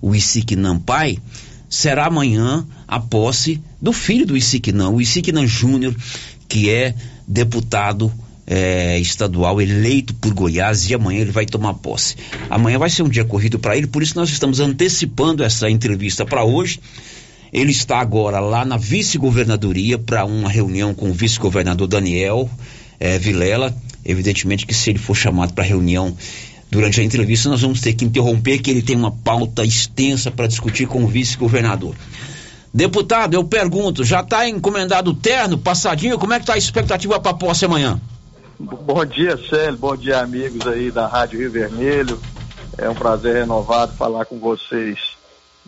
[0.00, 1.18] o Isiquinam Pai,
[1.68, 5.94] será amanhã a posse do filho do Isiquinam, o Isiquinam Júnior,
[6.48, 6.94] que é
[7.26, 8.12] deputado
[8.46, 12.16] eh, estadual eleito por Goiás e amanhã ele vai tomar posse.
[12.50, 16.24] Amanhã vai ser um dia corrido para ele, por isso nós estamos antecipando essa entrevista
[16.24, 16.80] para hoje.
[17.52, 22.50] Ele está agora lá na vice-governadoria para uma reunião com o vice-governador Daniel
[22.98, 23.74] eh, Vilela.
[24.04, 26.14] Evidentemente que se ele for chamado para reunião
[26.70, 30.48] durante a entrevista, nós vamos ter que interromper, que ele tem uma pauta extensa para
[30.48, 31.94] discutir com o vice-governador.
[32.74, 37.20] Deputado, eu pergunto, já está encomendado o terno, passadinho, como é que está a expectativa
[37.20, 38.00] para a posse amanhã?
[38.58, 39.76] Bom dia, Célio.
[39.76, 42.20] Bom dia, amigos aí da Rádio Rio Vermelho.
[42.78, 44.98] É um prazer renovado falar com vocês.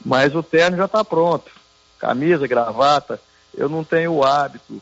[0.05, 1.51] Mas o terno já está pronto.
[1.99, 3.21] Camisa, gravata.
[3.57, 4.81] Eu não tenho o hábito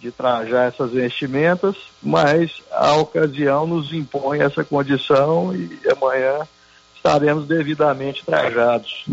[0.00, 6.46] de trajar essas vestimentas, mas a ocasião nos impõe essa condição e amanhã
[6.94, 9.06] estaremos devidamente trajados.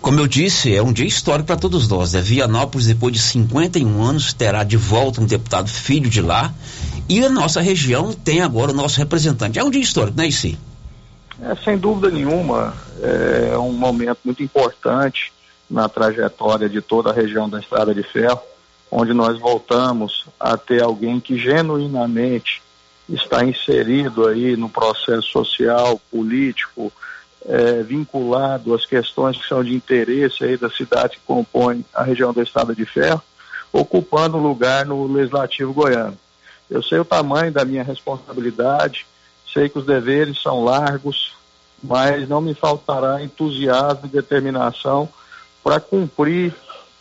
[0.00, 2.12] Como eu disse, é um dia histórico para todos nós.
[2.12, 2.20] Né?
[2.20, 6.54] Vianópolis, depois de 51 anos, terá de volta um deputado filho de lá.
[7.08, 9.58] E a nossa região tem agora o nosso representante.
[9.58, 10.58] É um dia histórico, né, Isi?
[11.40, 15.32] É, sem dúvida nenhuma, é um momento muito importante
[15.68, 18.40] na trajetória de toda a região da Estrada de Ferro,
[18.90, 22.62] onde nós voltamos a ter alguém que genuinamente
[23.08, 26.92] está inserido aí no processo social, político,
[27.44, 32.32] é, vinculado às questões que são de interesse aí da cidade que compõe a região
[32.32, 33.22] da Estrada de Ferro,
[33.72, 36.16] ocupando lugar no Legislativo Goiano.
[36.70, 39.06] Eu sei o tamanho da minha responsabilidade,
[39.52, 41.34] sei que os deveres são largos,
[41.82, 45.08] mas não me faltará entusiasmo e determinação
[45.62, 46.54] para cumprir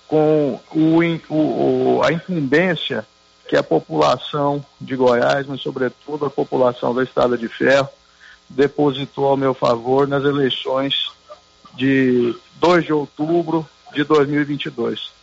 [0.08, 1.00] com o,
[1.34, 3.06] o, a incumbência
[3.48, 7.90] que a população de Goiás, mas sobretudo a população da Estrada de Ferro,
[8.50, 11.12] depositou ao meu favor nas eleições
[11.74, 15.15] de 2 de outubro de 2022.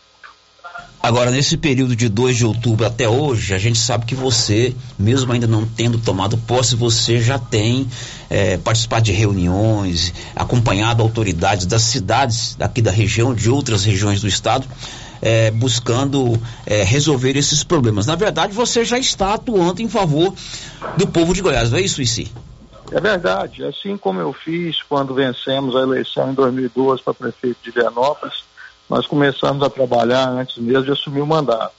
[1.03, 5.33] Agora, nesse período de 2 de outubro até hoje, a gente sabe que você, mesmo
[5.33, 7.85] ainda não tendo tomado posse, você já tem
[8.29, 14.29] é, participado de reuniões, acompanhado autoridades das cidades daqui da região, de outras regiões do
[14.29, 14.65] estado,
[15.21, 18.05] é, buscando é, resolver esses problemas.
[18.05, 20.33] Na verdade, você já está atuando em favor
[20.95, 22.31] do povo de Goiás, não é isso, Issi?
[22.93, 23.65] É verdade.
[23.65, 28.43] Assim como eu fiz quando vencemos a eleição em 2012 para prefeito de Vianópolis,
[28.89, 31.73] nós começamos a trabalhar antes mesmo de assumir o mandato.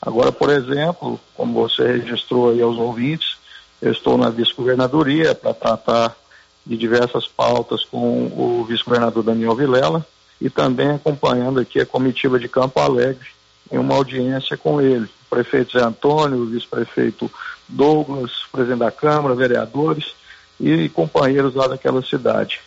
[0.00, 3.36] Agora, por exemplo, como você registrou aí aos ouvintes,
[3.82, 6.16] eu estou na vice-governadoria para tratar
[6.64, 10.06] de diversas pautas com o vice-governador Daniel Vilela
[10.40, 13.28] e também acompanhando aqui a comitiva de Campo Alegre
[13.70, 17.30] em uma audiência com ele, o prefeito Zé Antônio, o vice-prefeito
[17.68, 20.14] Douglas, presidente da Câmara, vereadores
[20.58, 22.60] e companheiros lá daquela cidade.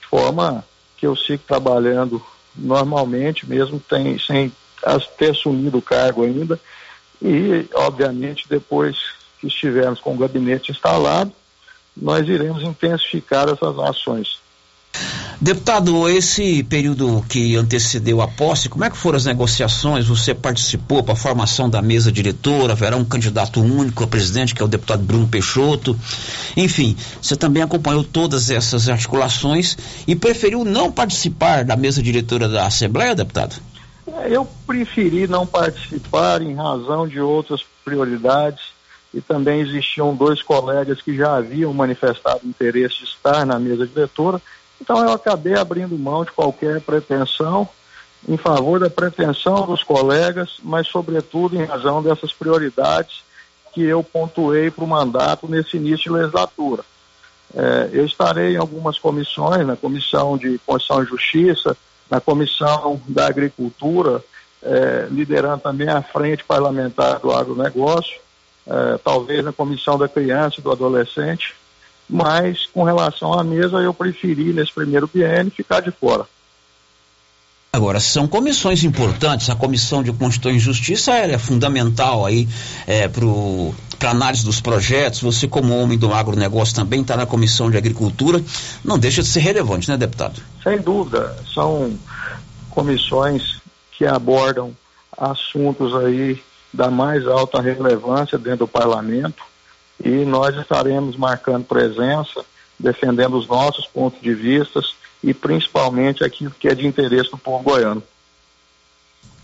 [0.00, 0.64] De forma
[0.96, 2.22] que eu sigo trabalhando
[2.56, 4.52] normalmente, mesmo tem, sem
[5.18, 6.58] ter assumido o cargo ainda,
[7.22, 8.96] e, obviamente, depois
[9.40, 11.32] que estivermos com o gabinete instalado,
[11.96, 14.38] nós iremos intensificar essas ações.
[15.42, 20.06] Deputado, esse período que antecedeu a posse, como é que foram as negociações?
[20.06, 22.74] Você participou para a formação da mesa diretora?
[22.74, 25.98] Haverá um candidato único a presidente, que é o deputado Bruno Peixoto.
[26.54, 32.66] Enfim, você também acompanhou todas essas articulações e preferiu não participar da mesa diretora da
[32.66, 33.56] Assembleia, deputado?
[34.18, 38.78] É, eu preferi não participar em razão de outras prioridades.
[39.12, 44.40] e também existiam dois colegas que já haviam manifestado interesse de estar na mesa diretora.
[44.80, 47.68] Então eu acabei abrindo mão de qualquer pretensão
[48.28, 53.22] em favor da pretensão dos colegas, mas sobretudo em razão dessas prioridades
[53.72, 56.82] que eu pontuei para o mandato nesse início de legislatura.
[57.54, 61.76] É, eu estarei em algumas comissões, na Comissão de Constituição e Justiça,
[62.08, 64.22] na Comissão da Agricultura,
[64.62, 68.20] é, liderando também a Frente Parlamentar do Agronegócio,
[68.66, 71.54] é, talvez na Comissão da Criança e do Adolescente,
[72.10, 76.26] mas com relação à mesa eu preferi nesse primeiro biênio ficar de fora.
[77.72, 82.48] Agora, são comissões importantes, a Comissão de Constituição e Justiça é fundamental aí
[82.84, 87.76] é, para análise dos projetos, você como homem do agronegócio também está na Comissão de
[87.76, 88.42] Agricultura,
[88.84, 90.42] não deixa de ser relevante, né, deputado?
[90.64, 91.96] Sem dúvida, são
[92.70, 93.60] comissões
[93.92, 94.76] que abordam
[95.16, 96.42] assuntos aí
[96.74, 99.49] da mais alta relevância dentro do parlamento
[100.02, 102.44] e nós estaremos marcando presença,
[102.78, 104.80] defendendo os nossos pontos de vista
[105.22, 108.02] e principalmente aquilo que é de interesse do povo goiano.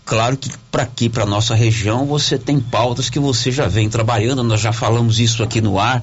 [0.07, 4.41] Claro que para aqui, para nossa região, você tem pautas que você já vem trabalhando,
[4.41, 6.01] nós já falamos isso aqui no ar,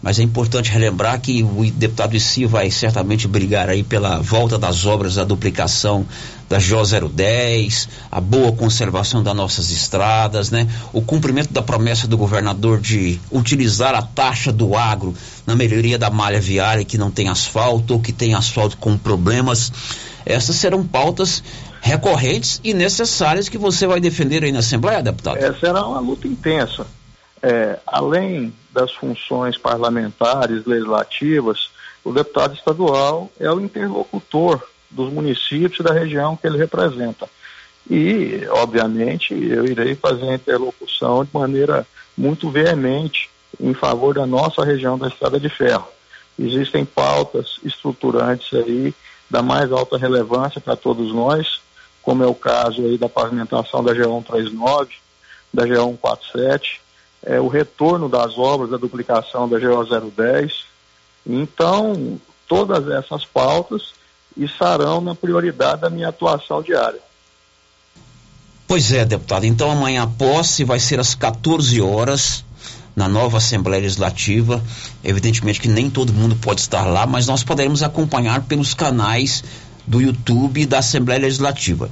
[0.00, 4.86] mas é importante relembrar que o deputado Issi vai certamente brigar aí pela volta das
[4.86, 6.06] obras da duplicação
[6.52, 10.68] da GO 010, a boa conservação das nossas estradas, né?
[10.92, 15.14] O cumprimento da promessa do governador de utilizar a taxa do agro
[15.46, 19.72] na melhoria da malha viária que não tem asfalto ou que tem asfalto com problemas.
[20.26, 21.42] Essas serão pautas
[21.80, 25.38] recorrentes e necessárias que você vai defender aí na Assembleia, deputado?
[25.38, 26.86] Essa será uma luta intensa.
[27.42, 31.70] É, além das funções parlamentares, legislativas,
[32.04, 34.62] o deputado estadual é o interlocutor
[34.92, 37.28] dos municípios e da região que ele representa.
[37.90, 41.86] E, obviamente, eu irei fazer a interlocução de maneira
[42.16, 43.28] muito veemente
[43.60, 45.88] em favor da nossa região da Estrada de Ferro.
[46.38, 48.94] Existem pautas estruturantes aí
[49.28, 51.60] da mais alta relevância para todos nós,
[52.02, 54.88] como é o caso aí da pavimentação da G139,
[55.52, 56.80] da G147,
[57.24, 60.64] é, o retorno das obras da duplicação da GO010.
[61.26, 63.94] Então, todas essas pautas
[64.36, 67.00] estarão na prioridade da minha atuação diária.
[68.66, 69.44] Pois é, deputado.
[69.44, 72.44] Então amanhã a posse vai ser às 14 horas
[72.94, 74.62] na nova Assembleia Legislativa.
[75.02, 79.42] Evidentemente que nem todo mundo pode estar lá, mas nós poderemos acompanhar pelos canais
[79.86, 81.90] do YouTube da Assembleia Legislativa.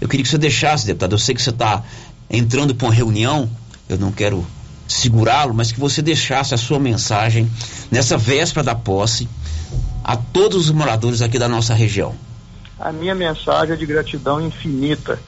[0.00, 1.82] Eu queria que você deixasse, deputado, eu sei que você está
[2.30, 3.50] entrando para uma reunião,
[3.88, 4.46] eu não quero
[4.86, 7.50] segurá-lo, mas que você deixasse a sua mensagem
[7.90, 9.28] nessa véspera da posse
[10.08, 12.14] a todos os moradores aqui da nossa região.
[12.80, 15.20] A minha mensagem é de gratidão infinita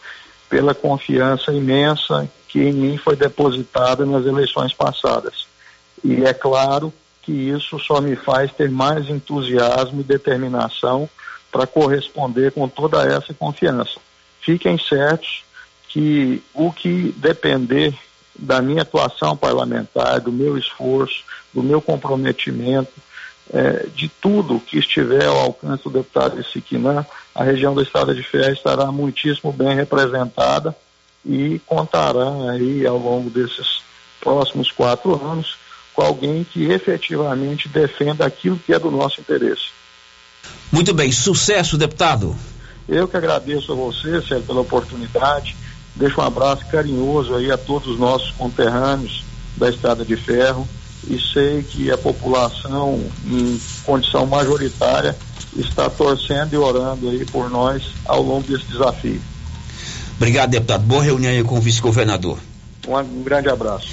[0.48, 5.46] pela confiança imensa que em mim foi depositada nas eleições passadas.
[6.02, 11.06] E é claro que isso só me faz ter mais entusiasmo e determinação
[11.52, 14.00] para corresponder com toda essa confiança.
[14.40, 15.44] Fiquem certos
[15.90, 17.94] que o que depender
[18.34, 21.22] da minha atuação parlamentar, do meu esforço,
[21.52, 22.92] do meu comprometimento,
[23.52, 28.22] é, de tudo que estiver ao alcance do deputado Siquinã, a região da Estrada de
[28.22, 30.74] Ferro estará muitíssimo bem representada
[31.24, 33.82] e contará aí ao longo desses
[34.20, 35.56] próximos quatro anos
[35.94, 39.70] com alguém que efetivamente defenda aquilo que é do nosso interesse.
[40.70, 42.36] Muito bem, sucesso, deputado.
[42.88, 45.56] Eu que agradeço a você, Sérgio, pela oportunidade.
[45.96, 49.24] Deixo um abraço carinhoso aí a todos os nossos conterrâneos
[49.56, 50.66] da Estrada de Ferro
[51.08, 55.16] e sei que a população, em condição majoritária,
[55.56, 59.20] está torcendo e orando aí por nós ao longo desse desafio.
[60.16, 60.84] Obrigado, deputado.
[60.84, 62.38] Boa reunião aí com o vice-governador.
[62.86, 63.88] Um, um grande abraço.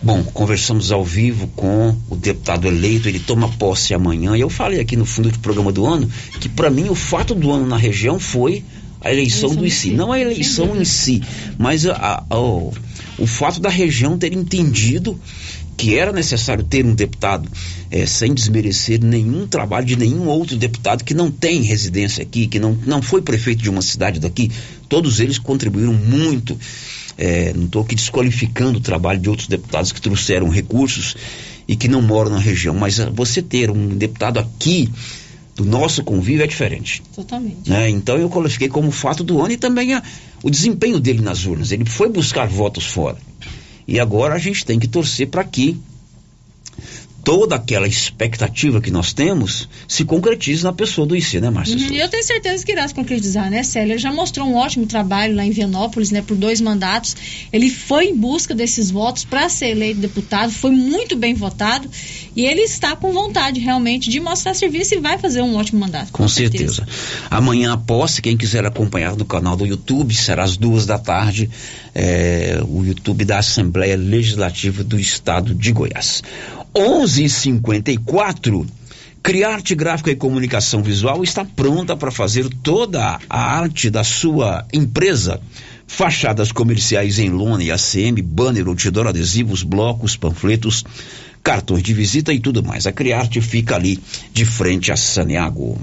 [0.00, 4.36] Bom, conversamos ao vivo com o deputado eleito, ele toma posse amanhã.
[4.36, 6.08] E eu falei aqui no fundo do programa do ano
[6.40, 8.64] que, para mim, o fato do ano na região foi
[9.00, 9.94] a eleição do ICI.
[9.94, 11.22] Não a eleição em si,
[11.56, 12.72] mas a, a, o,
[13.18, 15.18] o fato da região ter entendido
[15.78, 17.48] que era necessário ter um deputado,
[17.88, 22.58] é, sem desmerecer nenhum trabalho de nenhum outro deputado que não tem residência aqui, que
[22.58, 24.50] não, não foi prefeito de uma cidade daqui,
[24.88, 26.58] todos eles contribuíram muito.
[27.16, 31.16] É, não estou aqui desqualificando o trabalho de outros deputados que trouxeram recursos
[31.68, 34.90] e que não moram na região, mas você ter um deputado aqui
[35.54, 37.02] do nosso convívio é diferente.
[37.14, 37.70] Totalmente.
[37.70, 37.88] Né?
[37.88, 40.02] Então eu coloquei como fato do ano e também a,
[40.42, 41.70] o desempenho dele nas urnas.
[41.70, 43.16] Ele foi buscar votos fora.
[43.88, 45.80] E agora a gente tem que torcer para que
[47.28, 51.76] toda aquela expectativa que nós temos se concretize na pessoa do IC, né, Márcia?
[51.76, 53.92] Uhum, e eu tenho certeza que irá se concretizar, né, Célia?
[53.92, 57.14] Ele já mostrou um ótimo trabalho lá em Vianópolis, né, por dois mandatos.
[57.52, 61.86] Ele foi em busca desses votos para ser eleito deputado, foi muito bem votado
[62.34, 66.12] e ele está com vontade realmente de mostrar serviço e vai fazer um ótimo mandato.
[66.12, 66.86] Com, certeza.
[67.30, 71.50] Amanhã a posse, quem quiser acompanhar no canal do YouTube, será às duas da tarde,
[71.94, 76.22] é, o YouTube da Assembleia Legislativa do Estado de Goiás.
[76.74, 78.66] 11:54
[79.22, 85.40] Criarte Gráfica e Comunicação Visual está pronta para fazer toda a arte da sua empresa.
[85.86, 90.84] Fachadas comerciais em lona e ACM, banner, outdoor, adesivos, blocos, panfletos,
[91.42, 92.86] cartões de visita e tudo mais.
[92.86, 93.98] A Criarte fica ali
[94.32, 95.78] de frente a Saniago.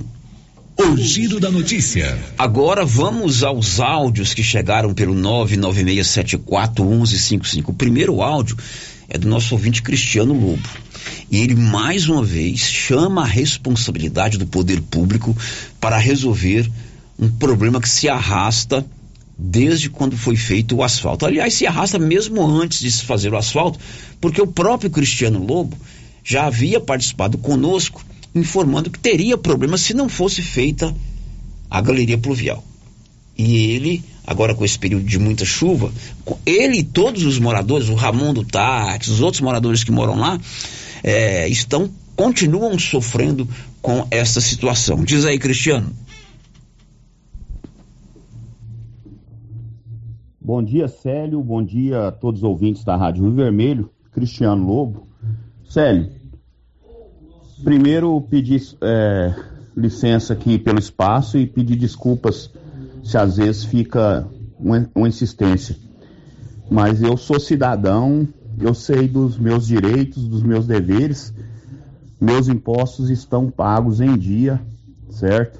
[0.78, 2.20] O giro da notícia.
[2.38, 7.70] Agora vamos aos áudios que chegaram pelo 996741155.
[7.70, 8.58] O primeiro áudio
[9.08, 10.68] é do nosso ouvinte Cristiano Lobo.
[11.32, 15.34] E ele mais uma vez chama a responsabilidade do poder público
[15.80, 16.70] para resolver
[17.18, 18.86] um problema que se arrasta
[19.38, 21.26] desde quando foi feito o asfalto.
[21.26, 23.80] Aliás, se arrasta mesmo antes de se fazer o asfalto,
[24.20, 25.78] porque o próprio Cristiano Lobo
[26.22, 28.04] já havia participado conosco
[28.36, 30.94] informando que teria problema se não fosse feita
[31.70, 32.64] a galeria pluvial.
[33.38, 35.92] E ele, agora com esse período de muita chuva,
[36.46, 40.40] ele e todos os moradores, o Ramon do Táxi, os outros moradores que moram lá,
[41.04, 43.48] é, estão, continuam sofrendo
[43.82, 45.04] com essa situação.
[45.04, 45.92] Diz aí, Cristiano.
[50.40, 51.42] Bom dia, Célio.
[51.42, 53.90] Bom dia a todos os ouvintes da Rádio Rio Vermelho.
[54.12, 55.08] Cristiano Lobo.
[55.68, 56.12] Célio,
[57.66, 59.34] primeiro pedir é,
[59.76, 62.52] licença aqui pelo espaço e pedir desculpas
[63.04, 64.28] se às vezes fica
[64.60, 65.76] uma, uma insistência.
[66.70, 68.28] Mas eu sou cidadão,
[68.60, 71.34] eu sei dos meus direitos, dos meus deveres,
[72.22, 74.62] meus impostos estão pagos em dia,
[75.10, 75.60] certo?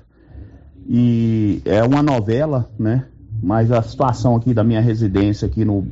[0.88, 3.06] E é uma novela, né?
[3.42, 5.88] Mas a situação aqui da minha residência aqui no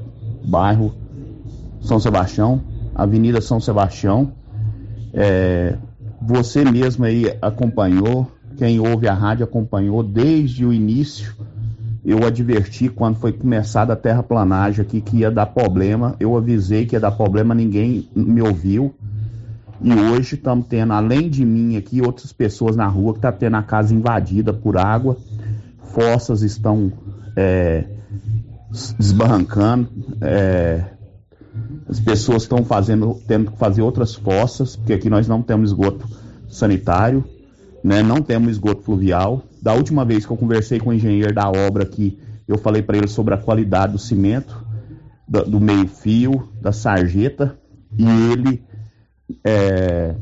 [0.45, 0.93] bairro
[1.81, 2.61] São Sebastião,
[2.93, 4.31] Avenida São Sebastião,
[5.11, 5.77] é,
[6.25, 11.33] você mesmo aí acompanhou, quem ouve a rádio acompanhou desde o início.
[12.05, 16.15] Eu adverti quando foi começada a terraplanagem aqui que ia dar problema.
[16.19, 18.93] Eu avisei que ia dar problema, ninguém me ouviu.
[19.81, 23.37] E hoje estamos tendo, além de mim aqui, outras pessoas na rua que estão tá
[23.37, 25.17] tendo a casa invadida por água.
[25.93, 26.91] Fossas estão
[27.35, 27.85] é,
[28.97, 29.89] desbarrancando.
[30.21, 30.85] É,
[31.87, 36.07] as pessoas estão fazendo, tendo que fazer outras fossas, porque aqui nós não temos esgoto
[36.47, 37.23] sanitário,
[37.83, 38.01] né?
[38.01, 39.43] não temos esgoto fluvial.
[39.61, 42.97] Da última vez que eu conversei com o engenheiro da obra aqui, eu falei para
[42.97, 44.65] ele sobre a qualidade do cimento,
[45.27, 47.57] do, do meio-fio, da sarjeta,
[47.97, 48.63] e ele
[49.43, 50.15] é,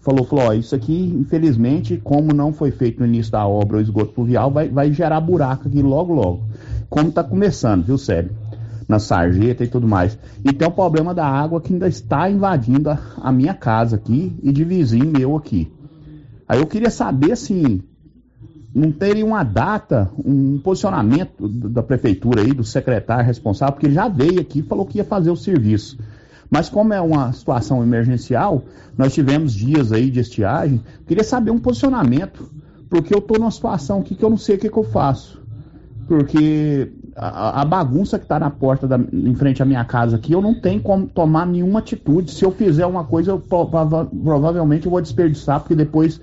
[0.00, 3.80] falou, falou, ó, isso aqui, infelizmente, como não foi feito no início da obra o
[3.80, 6.44] esgoto fluvial, vai, vai gerar buraco aqui logo, logo.
[6.88, 8.32] Como está começando, viu, Sérgio?
[8.88, 10.18] Na sarjeta e tudo mais.
[10.44, 14.36] E tem o problema da água que ainda está invadindo a, a minha casa aqui
[14.42, 15.72] e de vizinho meu aqui.
[16.46, 17.82] Aí eu queria saber, assim,
[18.74, 24.40] não teria uma data, um posicionamento da prefeitura aí, do secretário responsável, porque já veio
[24.40, 25.96] aqui e falou que ia fazer o serviço.
[26.50, 28.64] Mas como é uma situação emergencial,
[28.98, 32.50] nós tivemos dias aí de estiagem, queria saber um posicionamento,
[32.90, 35.42] porque eu estou numa situação aqui que eu não sei o que, que eu faço.
[36.06, 40.32] Porque a, a bagunça que está na porta da, em frente à minha casa aqui,
[40.32, 42.30] eu não tenho como tomar nenhuma atitude.
[42.30, 46.20] Se eu fizer uma coisa, eu, prova, provavelmente eu vou desperdiçar, porque depois,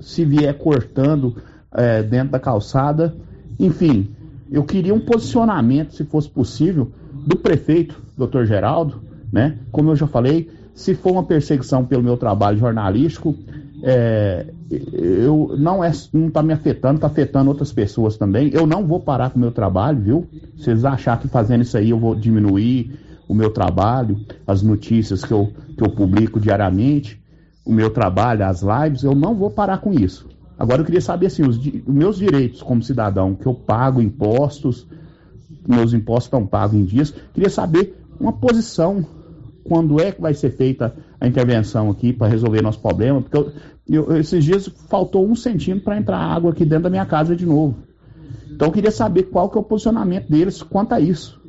[0.00, 1.36] se vier cortando
[1.72, 3.14] é, dentro da calçada,
[3.58, 4.10] enfim,
[4.50, 9.58] eu queria um posicionamento, se fosse possível, do prefeito, doutor Geraldo, né?
[9.70, 13.34] Como eu já falei, se for uma perseguição pelo meu trabalho jornalístico,
[13.82, 18.50] é, eu não é não está me afetando, está afetando outras pessoas também.
[18.52, 20.28] Eu não vou parar com o meu trabalho, viu?
[20.56, 25.32] Vocês acharem que fazendo isso aí eu vou diminuir o meu trabalho, as notícias que
[25.32, 27.22] eu, que eu publico diariamente,
[27.64, 30.28] o meu trabalho, as lives, eu não vou parar com isso.
[30.58, 34.86] Agora eu queria saber assim, os, os meus direitos como cidadão, que eu pago impostos,
[35.66, 39.06] meus impostos estão pagos em dias, queria saber uma posição
[39.64, 43.52] quando é que vai ser feita a intervenção aqui para resolver nosso problema, porque eu,
[43.88, 47.46] eu, esses dias faltou um centímetro para entrar água aqui dentro da minha casa de
[47.46, 47.76] novo.
[48.50, 51.40] Então eu queria saber qual que é o posicionamento deles quanto a isso.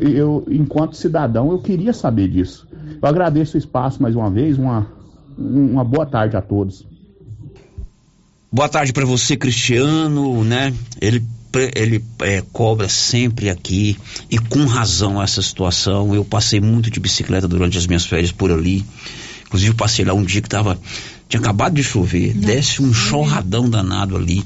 [0.00, 2.66] Eu, enquanto cidadão, eu queria saber disso.
[3.00, 4.86] Eu agradeço o espaço mais uma vez, uma,
[5.38, 6.86] uma boa tarde a todos.
[8.52, 10.74] Boa tarde para você, Cristiano, né?
[11.00, 11.22] Ele
[11.74, 13.96] ele é, cobra sempre aqui
[14.30, 16.14] e com razão essa situação.
[16.14, 18.84] Eu passei muito de bicicleta durante as minhas férias por ali.
[19.46, 20.78] Inclusive, passei lá um dia que tava,
[21.28, 24.44] tinha acabado de chover, desce um chorradão danado ali.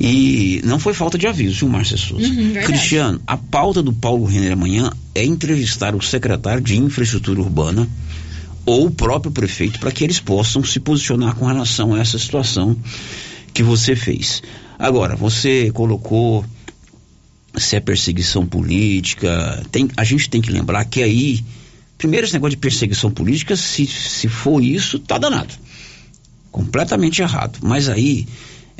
[0.00, 2.26] E não foi falta de aviso, viu, Márcia Souza?
[2.26, 2.54] Uhum.
[2.64, 7.88] Cristiano, a pauta do Paulo Renner amanhã é entrevistar o secretário de Infraestrutura Urbana
[8.64, 12.76] ou o próprio prefeito para que eles possam se posicionar com relação a essa situação
[13.52, 14.42] que você fez.
[14.82, 16.44] Agora, você colocou
[17.56, 21.38] se é perseguição política, tem, a gente tem que lembrar que aí,
[21.96, 25.54] primeiro esse negócio de perseguição política, se, se for isso, tá danado.
[26.50, 27.60] Completamente errado.
[27.62, 28.26] Mas aí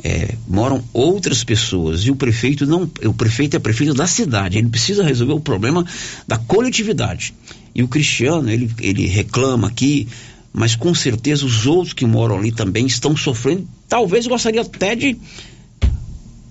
[0.03, 4.67] é, moram outras pessoas e o prefeito não, o prefeito é prefeito da cidade, ele
[4.67, 5.85] precisa resolver o problema
[6.27, 7.33] da coletividade.
[7.73, 10.09] E o Cristiano, ele, ele reclama aqui,
[10.51, 13.65] mas com certeza os outros que moram ali também estão sofrendo.
[13.87, 15.17] Talvez gostaria até de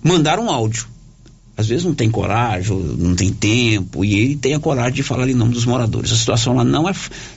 [0.03, 0.87] mandar um áudio.
[1.55, 5.29] Às vezes não tem coragem, não tem tempo, e ele tem a coragem de falar
[5.29, 6.11] em nome dos moradores.
[6.11, 6.93] A situação lá não é,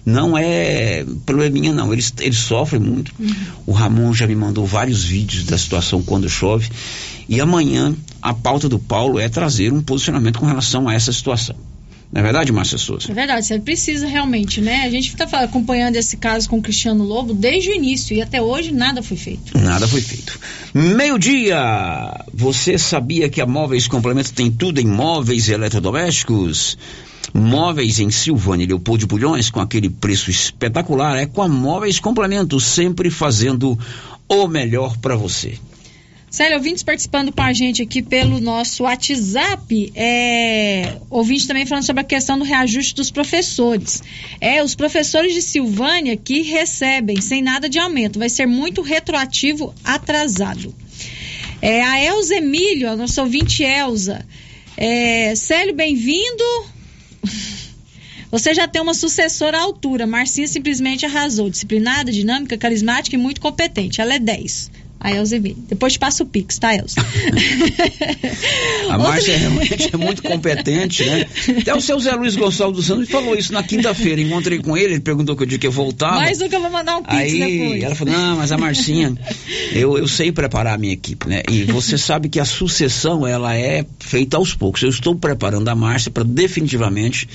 [0.06, 1.92] não é probleminha, não.
[1.92, 3.12] Eles, eles sofrem muito.
[3.66, 6.70] O Ramon já me mandou vários vídeos da situação quando chove.
[7.28, 11.56] E amanhã a pauta do Paulo é trazer um posicionamento com relação a essa situação.
[12.12, 13.10] Não é verdade, Márcia Souza?
[13.10, 14.84] É verdade, você precisa realmente, né?
[14.84, 18.40] A gente está acompanhando esse caso com o Cristiano Lobo desde o início e até
[18.40, 19.58] hoje nada foi feito.
[19.58, 20.38] Nada foi feito.
[20.72, 22.24] Meio-dia!
[22.32, 26.78] Você sabia que a Móveis Complemento tem tudo em móveis e eletrodomésticos?
[27.34, 31.16] Móveis em Silvânia e Leopoldo de Bulhões com aquele preço espetacular.
[31.16, 33.78] É com a Móveis Complemento, sempre fazendo
[34.28, 35.58] o melhor para você.
[36.36, 42.02] Célio, ouvintes participando com a gente aqui pelo nosso WhatsApp, é, ouvinte também falando sobre
[42.02, 44.02] a questão do reajuste dos professores.
[44.38, 49.74] É, os professores de Silvânia que recebem sem nada de aumento, vai ser muito retroativo
[49.82, 50.74] atrasado.
[51.62, 54.22] É, a Elza Emílio, a nossa ouvinte Elza.
[54.76, 56.44] É, Célio, bem-vindo.
[58.30, 60.06] Você já tem uma sucessora à altura.
[60.06, 61.48] Marcinha simplesmente arrasou.
[61.48, 64.02] Disciplinada, dinâmica, carismática e muito competente.
[64.02, 64.70] Ela é 10.
[64.98, 65.62] A Elza Emílio.
[65.68, 66.96] Depois te passo o Pix, tá, Elza?
[68.90, 71.26] A Márcia é realmente é muito competente, né?
[71.60, 74.20] Até o seu Zé Luiz Gonçalves dos Santos falou isso na quinta-feira.
[74.20, 76.16] Encontrei com ele, ele perguntou que o dia que eu voltava.
[76.16, 77.82] Mais que eu vou mandar um Pix Aí depois.
[77.82, 79.14] ela falou, não, mas a Marcinha,
[79.72, 81.42] eu, eu sei preparar a minha equipe, né?
[81.50, 84.82] E você sabe que a sucessão, ela é feita aos poucos.
[84.82, 87.28] Eu estou preparando a Márcia para definitivamente,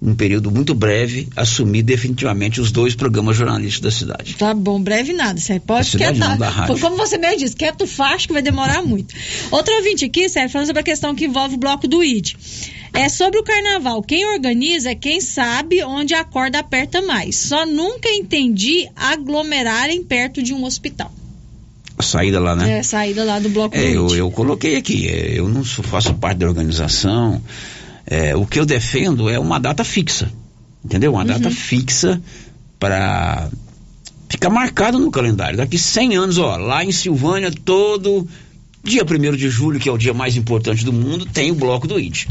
[0.00, 4.34] num período muito breve, assumir definitivamente os dois programas jornalísticos da cidade.
[4.36, 5.40] Tá bom, breve nada.
[5.40, 6.36] Você pode quietar.
[6.80, 9.14] Como você mesmo disse, quieto faz que vai demorar muito.
[9.50, 12.34] Outro ouvinte aqui, Sérgio, falando sobre a questão que envolve o bloco do ID.
[12.92, 14.02] É sobre o carnaval.
[14.02, 17.36] Quem organiza é quem sabe onde a corda aperta mais.
[17.36, 21.12] Só nunca entendi aglomerarem perto de um hospital.
[21.98, 22.78] A saída lá, né?
[22.78, 24.16] É, saída lá do bloco É, do eu, ID.
[24.16, 27.40] eu coloquei aqui, é, eu não faço parte da organização.
[28.06, 30.30] É, o que eu defendo é uma data fixa,
[30.84, 31.12] entendeu?
[31.12, 32.22] Uma data fixa
[32.78, 33.50] para
[34.28, 35.56] ficar marcado no calendário.
[35.56, 38.26] Daqui 100 anos, ó, lá em Silvânia, todo
[38.84, 41.88] dia 1 de julho, que é o dia mais importante do mundo, tem o bloco
[41.88, 42.26] do ID.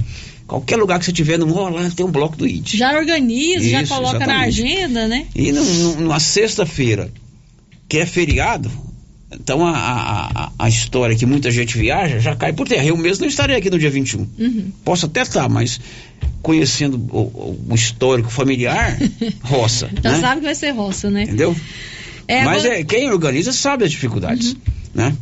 [0.48, 2.76] Qualquer lugar que você tiver no mundo, lá tem um bloco do ID.
[2.76, 4.62] Já organiza, já Isso, coloca na exatamente.
[4.64, 5.26] agenda, né?
[5.36, 7.12] E no- no- numa sexta-feira,
[7.90, 8.72] que é feriado,
[9.40, 12.86] então a, a, a- história que muita gente viaja já cai por terra.
[12.86, 14.20] Eu mesmo não estarei aqui no dia 21.
[14.38, 14.72] Uhum.
[14.84, 15.80] Posso até estar, mas
[16.42, 18.98] conhecendo o, o- histórico familiar,
[19.44, 19.90] roça.
[20.04, 20.20] Já né?
[20.20, 21.24] sabe que vai ser roça, né?
[21.24, 21.56] Entendeu?
[22.28, 24.56] É, mas agora- é, quem organiza sabe as dificuldades.
[24.94, 25.16] Né?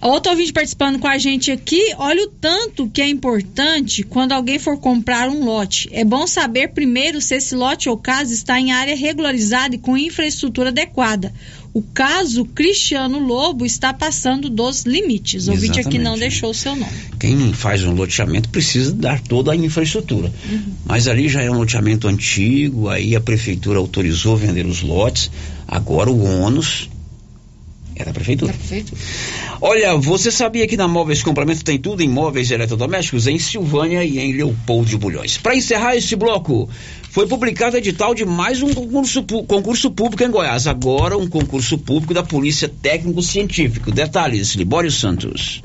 [0.00, 4.58] Outro ouvinte participando com a gente aqui, olha o tanto que é importante quando alguém
[4.58, 5.88] for comprar um lote.
[5.92, 9.96] É bom saber primeiro se esse lote ou casa está em área regularizada e com
[9.96, 11.32] infraestrutura adequada.
[11.74, 15.48] O caso Cristiano Lobo está passando dos limites.
[15.48, 16.92] O ouvinte aqui não deixou o seu nome.
[17.18, 20.32] Quem faz um loteamento precisa dar toda a infraestrutura.
[20.86, 25.28] Mas ali já é um loteamento antigo, aí a prefeitura autorizou vender os lotes.
[25.66, 26.88] Agora o ônus
[27.96, 28.54] é da prefeitura.
[29.60, 34.18] Olha, você sabia que na Móveis Complemento tem tudo em móveis eletrodomésticos em Silvânia e
[34.18, 35.38] em Leopoldo de Bulhões.
[35.38, 36.68] Para encerrar este bloco,
[37.10, 40.66] foi publicado edital de mais um concurso, concurso público em Goiás.
[40.66, 43.90] Agora um concurso público da Polícia Técnico Científico.
[43.90, 45.62] Detalhes, Libório Santos.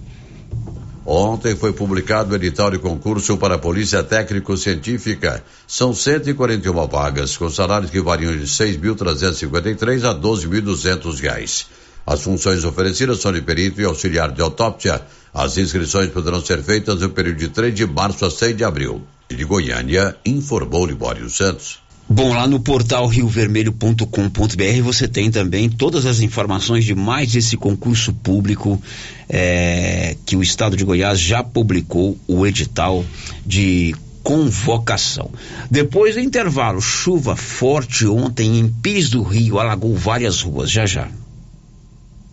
[1.11, 5.43] Ontem foi publicado o edital de concurso para a Polícia Técnico-Científica.
[5.67, 11.67] São 141 vagas, com salários que variam de R$ 6.353 a 12.200 reais.
[12.09, 14.99] As funções oferecidas são de perito e auxiliar de autópsia.
[15.31, 19.03] As inscrições poderão ser feitas no período de 3 de março a 6 de abril.
[19.29, 21.77] De Goiânia, informou Libório Santos.
[22.09, 28.11] Bom, lá no portal riovermelho.com.br você tem também todas as informações de mais esse concurso
[28.11, 28.81] público
[29.29, 33.05] eh, que o estado de Goiás já publicou o edital
[33.45, 35.29] de convocação.
[35.69, 40.71] Depois do intervalo, chuva forte ontem em Pis do Rio alagou várias ruas.
[40.71, 41.07] Já já.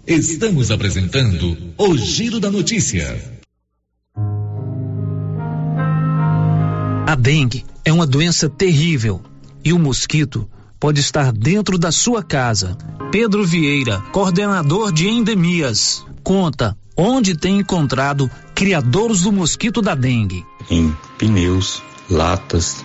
[0.06, 3.20] Estamos apresentando o Giro da Notícia.
[7.04, 9.20] A dengue é uma doença terrível
[9.64, 10.48] e o mosquito
[10.78, 12.78] pode estar dentro da sua casa.
[13.10, 20.46] Pedro Vieira, coordenador de endemias, conta onde tem encontrado criadores do mosquito da dengue.
[20.70, 22.84] em pneus, latas,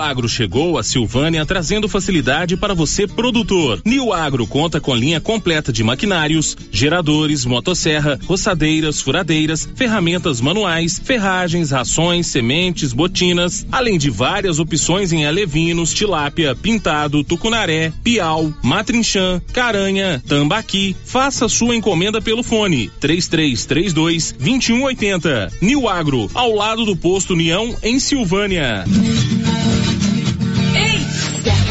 [0.00, 3.80] Agro chegou a Silvânia trazendo facilidade para você produtor.
[3.84, 11.70] New Agro conta com linha completa de maquinários, geradores, motosserra, roçadeiras, furadeiras, ferramentas manuais, ferragens,
[11.70, 20.22] rações, sementes, botinas, além de várias opções em alevinos, tilápia, pintado, tucunaré, piau, matrinchã, caranha,
[20.26, 20.96] tambaqui.
[21.04, 25.52] Faça sua encomenda pelo fone 3332 2180.
[25.60, 28.84] New Agro, ao lado do posto União em Silvânia.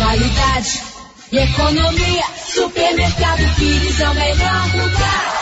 [0.10, 0.82] Qualidade
[1.32, 2.26] e economia?
[2.52, 5.36] Supermercado Pires é o melhor lugar.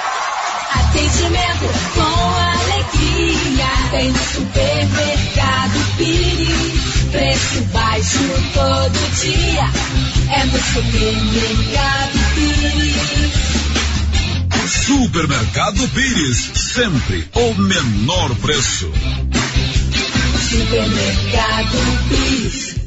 [0.74, 3.70] Atendimento com alegria.
[3.92, 7.12] Tem no supermercado Pires.
[7.12, 8.20] Preço baixo
[8.54, 9.72] todo dia.
[10.36, 13.32] É no supermercado Pires.
[14.86, 18.92] Supermercado Pires, sempre o menor preço.
[20.50, 21.78] Supermercado
[22.10, 22.87] Pires.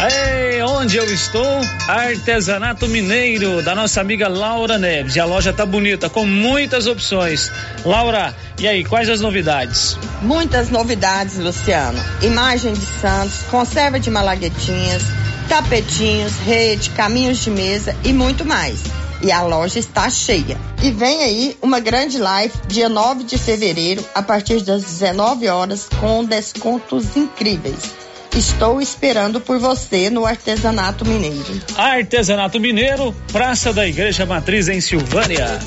[0.00, 1.60] Ei, onde eu estou?
[1.88, 5.16] Artesanato Mineiro, da nossa amiga Laura Neves.
[5.16, 7.50] E a loja tá bonita, com muitas opções.
[7.84, 9.98] Laura, e aí, quais as novidades?
[10.22, 11.98] Muitas novidades, Luciano.
[12.22, 15.02] Imagem de Santos, conserva de malaguetinhas,
[15.48, 18.84] tapetinhos, rede, caminhos de mesa e muito mais.
[19.20, 20.56] E a loja está cheia.
[20.80, 25.88] E vem aí uma grande live dia 9 de fevereiro, a partir das 19 horas,
[26.00, 28.07] com descontos incríveis.
[28.38, 31.60] Estou esperando por você no Artesanato Mineiro.
[31.76, 35.58] Artesanato Mineiro, Praça da Igreja Matriz em Silvânia.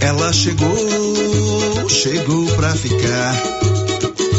[0.00, 3.55] Ela chegou, chegou pra ficar.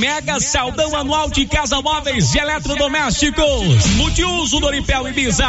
[0.00, 3.84] Mega Saldão Anual de Casa Móveis e Eletrodomésticos.
[3.96, 5.46] Multiuso Doripel Bisa.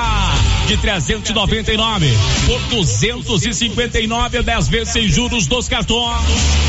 [0.68, 2.10] De 399
[2.46, 6.20] por 259 10 vezes sem juros dos cartões.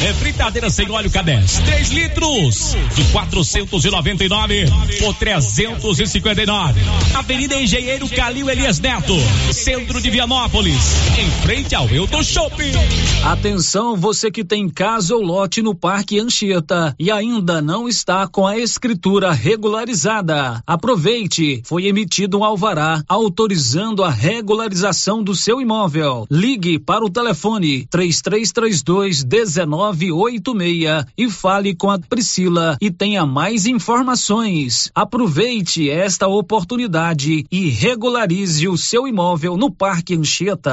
[0.05, 1.65] É fritadeira sem óleo K10.
[1.65, 2.77] 3 litros.
[2.95, 4.67] De 499
[5.01, 6.81] por 359.
[7.15, 9.17] Avenida Engenheiro Calil Elias Neto.
[9.53, 10.95] Centro de Vianópolis.
[11.19, 12.73] Em frente ao Euto Shopping.
[13.25, 18.47] Atenção, você que tem casa ou lote no Parque Anchieta e ainda não está com
[18.47, 20.63] a escritura regularizada.
[20.67, 26.27] Aproveite, foi emitido um alvará autorizando a regularização do seu imóvel.
[26.31, 34.91] Ligue para o telefone 3332 1986 e fale com a Priscila e tenha mais informações.
[34.95, 40.73] Aproveite esta oportunidade e regularize o seu imóvel no Parque Anchieta.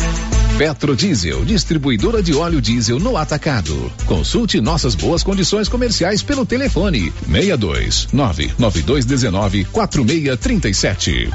[0.61, 3.91] Petrodiesel, distribuidora de óleo diesel no atacado.
[4.05, 11.31] Consulte nossas boas condições comerciais pelo telefone 62 99219 4637.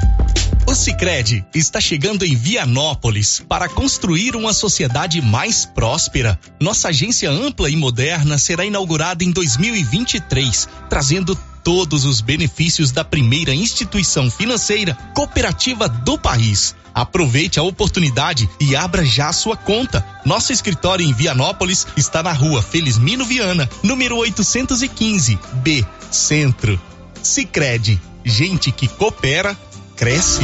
[0.65, 6.39] O Sicredi está chegando em Vianópolis para construir uma sociedade mais próspera.
[6.57, 11.37] Nossa agência ampla e moderna será inaugurada em 2023, trazendo
[11.67, 16.73] todos os benefícios da primeira instituição financeira cooperativa do país.
[16.95, 20.01] Aproveite a oportunidade e abra já sua conta.
[20.23, 26.79] Nosso escritório em Vianópolis está na rua Felizmino Viana, número 815, B, Centro.
[27.21, 29.53] Sicredi, gente que coopera,
[29.97, 30.43] cresce.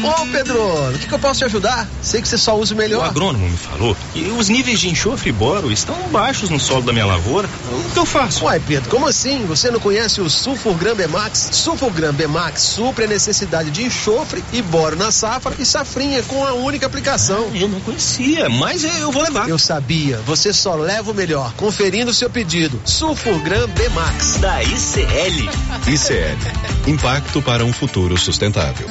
[0.03, 0.59] Ô Pedro,
[0.89, 1.87] o que, que, eu posso te ajudar?
[2.01, 3.05] Sei que você só usa o melhor.
[3.05, 6.81] O agrônomo me falou que os níveis de enxofre e boro estão baixos no solo
[6.81, 7.47] da minha lavoura.
[7.71, 8.45] O que eu faço?
[8.45, 9.45] Uai, Pedro, como assim?
[9.45, 11.49] Você não conhece o Sulfurgram Bemax?
[11.51, 16.53] Sulfurgram Bemax supre a necessidade de enxofre e boro na safra e safrinha com a
[16.53, 17.49] única aplicação.
[17.53, 19.49] Ah, eu não conhecia, mas eu vou levar.
[19.49, 21.53] Eu sabia, você só leva o melhor.
[21.53, 22.79] Conferindo o seu pedido.
[22.85, 24.37] Sulfurgram Bemax.
[24.37, 25.49] Da ICL.
[25.87, 26.87] ICL.
[26.87, 28.87] Impacto para um futuro sustentável.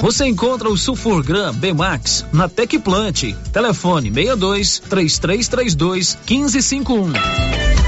[0.00, 3.34] Você encontra o Sulfurgram Bemax na Tecplant.
[3.52, 7.63] Telefone 62 3332 1551.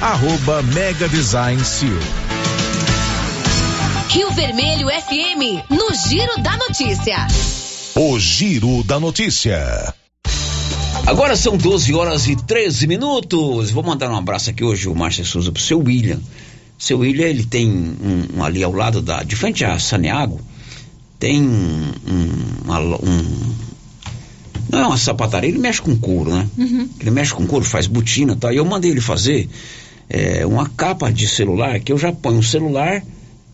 [0.00, 1.98] arroba Mega Design Seal.
[4.08, 7.26] Rio Vermelho FM, no Giro da Notícia.
[7.94, 9.94] O Giro da Notícia.
[11.06, 13.70] Agora são 12 horas e 13 minutos.
[13.70, 16.20] Vou mandar um abraço aqui hoje, o Márcio Souza, pro seu William.
[16.78, 19.22] Seu William, ele tem um, um, ali ao lado da.
[19.22, 20.40] De frente a Saneago,
[21.18, 23.42] tem um, um
[24.72, 26.48] não é uma sapataria, ele mexe com couro, né?
[26.56, 26.88] Uhum.
[26.98, 28.52] Ele mexe com couro, faz botina e tal.
[28.52, 29.46] E eu mandei ele fazer
[30.08, 33.02] é, uma capa de celular que eu já ponho um celular,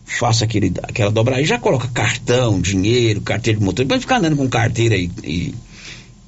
[0.05, 3.85] faço aquele, aquela dobrada e já coloca cartão, dinheiro, carteira de motor.
[3.85, 5.53] Pode ficar andando com carteira e, e,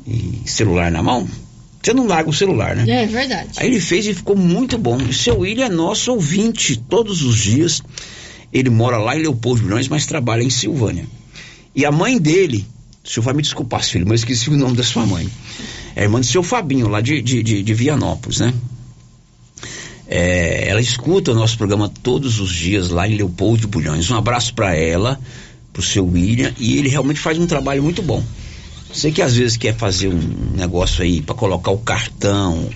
[0.05, 1.25] e, celular na mão.
[1.81, 3.03] Você não larga o celular, né?
[3.03, 3.49] É verdade.
[3.57, 4.97] Aí ele fez e ficou muito bom.
[4.97, 7.81] O seu William é nosso ouvinte todos os dias.
[8.51, 11.05] Ele mora lá em Leopoldo Milhões, mas trabalha em Silvânia.
[11.73, 12.67] E a mãe dele
[13.03, 15.27] o senhor vai me desculpar, filho, mas esqueci o nome da sua mãe.
[15.95, 18.53] É irmã do seu Fabinho, lá de, de, de, de Vianópolis, né?
[20.07, 24.09] É, ela escuta o nosso programa todos os dias lá em Leopoldo de Bulhões.
[24.11, 25.19] Um abraço para ela,
[25.71, 28.21] pro seu William, e ele realmente faz um trabalho muito bom.
[28.93, 32.69] Você que às vezes quer fazer um negócio aí para colocar o cartão.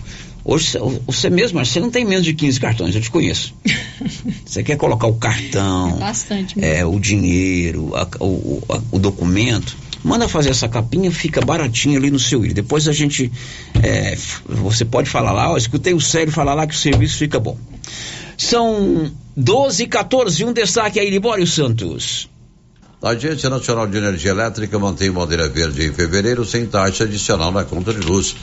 [0.46, 3.54] Hoje você mesmo, você não tem menos de 15 cartões, eu te conheço.
[4.46, 6.64] Você quer colocar o cartão, É bastante.
[6.64, 9.76] é, o dinheiro, a- o, a- o documento,
[10.06, 12.54] manda fazer essa capinha, fica baratinho ali no seu William.
[12.54, 13.32] Depois a gente,
[13.82, 14.16] é,
[14.48, 17.58] você pode falar lá, ó, escutei o Célio falar lá que o serviço fica bom.
[18.38, 22.30] São 12 e 14, um destaque aí, Libório Santos.
[23.02, 27.64] A Agência Nacional de Energia Elétrica mantém bandeira verde em fevereiro sem taxa adicional na
[27.64, 28.36] conta de luz.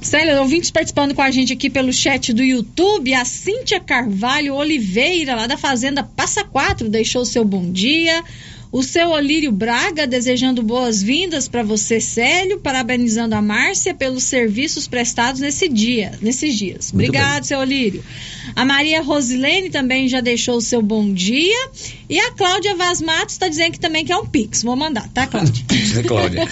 [0.00, 5.34] Célia, ouvintes participando com a gente aqui pelo chat do YouTube, a Cíntia Carvalho Oliveira,
[5.34, 8.22] lá da Fazenda Passa Quatro, deixou seu bom dia.
[8.70, 15.40] O seu Olírio Braga desejando boas-vindas para você, Célio, parabenizando a Márcia pelos serviços prestados
[15.40, 16.92] nesse dia, nesses dias.
[16.92, 18.04] Muito Obrigado, seu Olírio.
[18.54, 21.70] A Maria Rosilene também já deixou o seu bom dia.
[22.10, 24.62] E a Cláudia Vaz Matos está dizendo que também quer um Pix.
[24.62, 25.64] Vou mandar, tá, Cláudia?
[25.94, 26.48] né, Cláudia?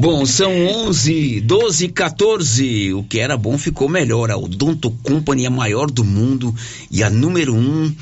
[0.00, 0.52] bom, são
[0.86, 2.92] 11, 12, 14.
[2.92, 4.30] O que era bom ficou melhor.
[4.30, 6.54] A Odonto Company é a maior do mundo
[6.90, 7.94] e a número um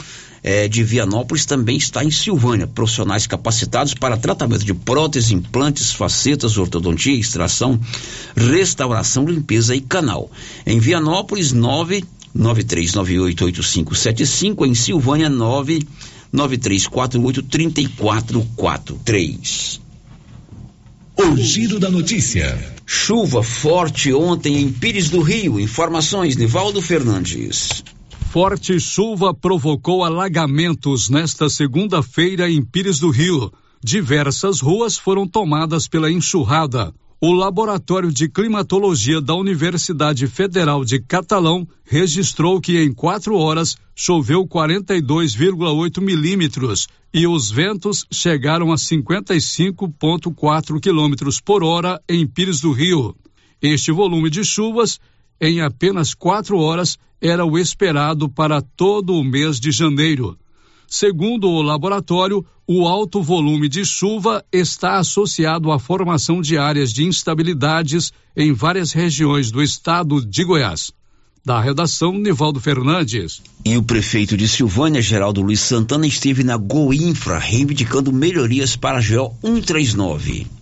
[0.43, 2.67] eh, de Vianópolis também está em Silvânia.
[2.67, 7.79] Profissionais capacitados para tratamento de próteses, implantes, facetas, ortodontia, extração,
[8.37, 10.31] restauração, limpeza e canal.
[10.67, 12.05] Em Vianópolis, 9
[12.37, 15.87] 93988575, em Silvânia, 9
[16.33, 19.81] 9348 3443.
[21.17, 22.57] O Giro da Notícia.
[22.87, 25.59] Chuva forte ontem em Pires do Rio.
[25.61, 27.85] Informações, Nivaldo Fernandes.
[28.31, 33.53] Forte chuva provocou alagamentos nesta segunda-feira em Pires do Rio.
[33.83, 36.95] Diversas ruas foram tomadas pela enxurrada.
[37.21, 44.47] O Laboratório de Climatologia da Universidade Federal de Catalão registrou que em quatro horas choveu
[44.47, 53.17] 42,8 milímetros e os ventos chegaram a 55,4 quilômetros por hora em Pires do Rio.
[53.61, 55.01] Este volume de chuvas,
[55.41, 60.37] em apenas quatro horas, era o esperado para todo o mês de janeiro.
[60.87, 67.05] Segundo o laboratório, o alto volume de chuva está associado à formação de áreas de
[67.05, 70.91] instabilidades em várias regiões do estado de Goiás.
[71.45, 73.41] Da redação, Nivaldo Fernandes.
[73.65, 79.01] E o prefeito de Silvânia, Geraldo Luiz Santana, esteve na Goinfra reivindicando melhorias para a
[79.01, 80.60] GO 139.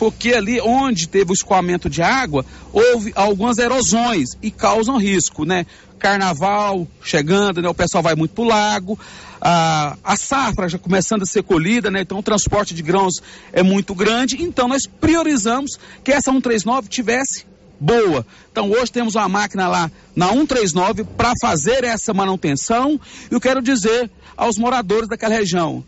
[0.00, 5.66] Porque ali onde teve o escoamento de água, houve algumas erosões e causam risco, né?
[5.98, 7.68] Carnaval chegando, né?
[7.68, 8.98] O pessoal vai muito pro lago,
[9.38, 12.00] a, a safra já começando a ser colhida, né?
[12.00, 13.16] Então o transporte de grãos
[13.52, 17.44] é muito grande, então nós priorizamos que essa 139 tivesse
[17.78, 18.26] boa.
[18.50, 22.98] Então hoje temos uma máquina lá na 139 para fazer essa manutenção.
[23.30, 25.84] E eu quero dizer aos moradores daquela região,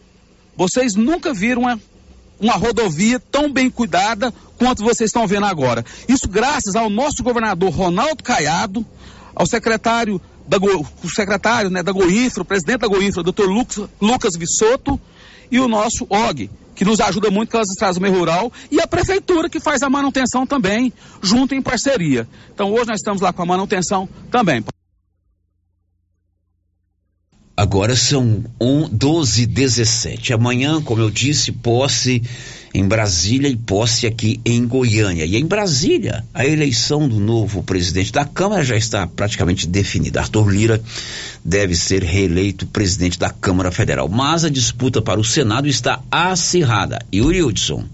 [0.54, 1.80] vocês nunca viram uma
[2.42, 5.84] uma rodovia tão bem cuidada quanto vocês estão vendo agora.
[6.08, 8.84] Isso graças ao nosso governador Ronaldo Caiado,
[9.34, 13.88] ao secretário da, Go, o secretário né, da Goinfra, o presidente da Goinfra, doutor Lucas,
[14.00, 15.00] Lucas Vissoto,
[15.50, 18.80] e o nosso OG, que nos ajuda muito com as estradas do meio rural, e
[18.80, 20.92] a prefeitura que faz a manutenção também,
[21.22, 22.26] junto em parceria.
[22.52, 24.64] Então hoje nós estamos lá com a manutenção também.
[27.56, 28.42] Agora são
[28.90, 32.22] 12 17 Amanhã, como eu disse, posse
[32.74, 35.26] em Brasília e posse aqui em Goiânia.
[35.26, 40.20] E em Brasília, a eleição do novo presidente da Câmara já está praticamente definida.
[40.20, 40.82] Arthur Lira
[41.44, 44.08] deve ser reeleito presidente da Câmara Federal.
[44.08, 47.04] Mas a disputa para o Senado está acirrada.
[47.14, 47.84] Yuri Hudson.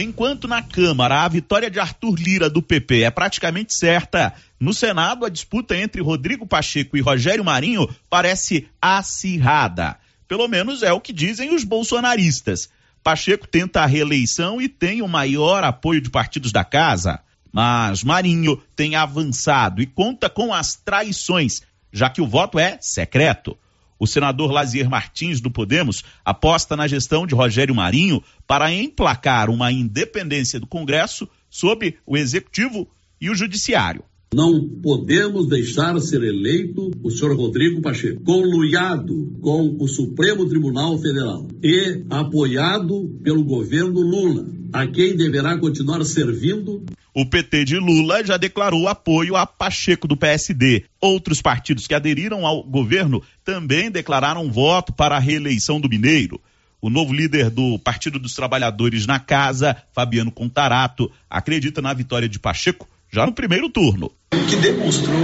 [0.00, 5.26] Enquanto na Câmara a vitória de Arthur Lira do PP é praticamente certa, no Senado
[5.26, 9.98] a disputa entre Rodrigo Pacheco e Rogério Marinho parece acirrada.
[10.28, 12.70] Pelo menos é o que dizem os bolsonaristas.
[13.02, 17.18] Pacheco tenta a reeleição e tem o maior apoio de partidos da casa.
[17.52, 21.62] Mas Marinho tem avançado e conta com as traições,
[21.92, 23.58] já que o voto é secreto.
[23.98, 29.72] O senador Lazier Martins do Podemos aposta na gestão de Rogério Marinho para emplacar uma
[29.72, 32.88] independência do Congresso sobre o Executivo
[33.20, 34.04] e o Judiciário.
[34.34, 41.48] Não podemos deixar ser eleito o senhor Rodrigo Pacheco, conluiado com o Supremo Tribunal Federal
[41.62, 46.84] e apoiado pelo governo Lula, a quem deverá continuar servindo.
[47.20, 50.84] O PT de Lula já declarou apoio a Pacheco do PSD.
[51.00, 56.40] Outros partidos que aderiram ao governo também declararam voto para a reeleição do Mineiro.
[56.80, 62.38] O novo líder do Partido dos Trabalhadores na casa, Fabiano Contarato, acredita na vitória de
[62.38, 64.12] Pacheco já no primeiro turno.
[64.48, 65.18] Que demonstrou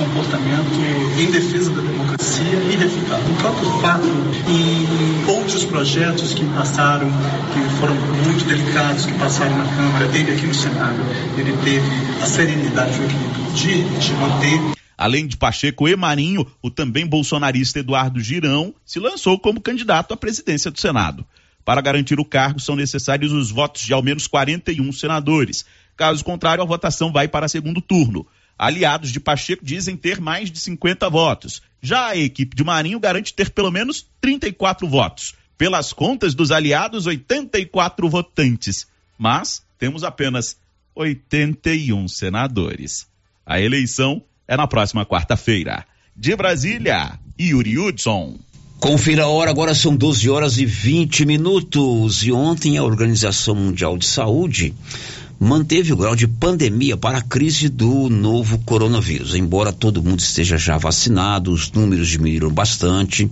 [0.00, 0.72] comportamento
[1.18, 3.32] em defesa da democracia irrefutável.
[3.32, 4.06] O próprio fato
[4.48, 7.08] em outros projetos que passaram,
[7.52, 10.98] que foram muito delicados, que passaram na Câmara, ele aqui no Senado,
[11.36, 17.06] ele teve a serenidade e de, de manter Além de Pacheco e Marinho, o também
[17.06, 21.24] bolsonarista Eduardo Girão se lançou como candidato à presidência do Senado.
[21.64, 25.64] Para garantir o cargo, são necessários os votos de ao menos 41 senadores.
[25.96, 28.26] Caso contrário, a votação vai para segundo turno.
[28.60, 31.62] Aliados de Pacheco dizem ter mais de 50 votos.
[31.80, 35.34] Já a equipe de Marinho garante ter pelo menos 34 votos.
[35.56, 38.86] Pelas contas dos aliados, 84 votantes.
[39.16, 40.58] Mas temos apenas
[40.94, 43.06] 81 senadores.
[43.46, 45.86] A eleição é na próxima quarta-feira.
[46.14, 48.38] De Brasília, Yuri Hudson.
[48.78, 52.22] Confira a hora, agora são 12 horas e 20 minutos.
[52.24, 54.74] E ontem a Organização Mundial de Saúde
[55.40, 59.34] manteve o grau de pandemia para a crise do novo coronavírus.
[59.34, 63.30] Embora todo mundo esteja já vacinado, os números diminuíram bastante,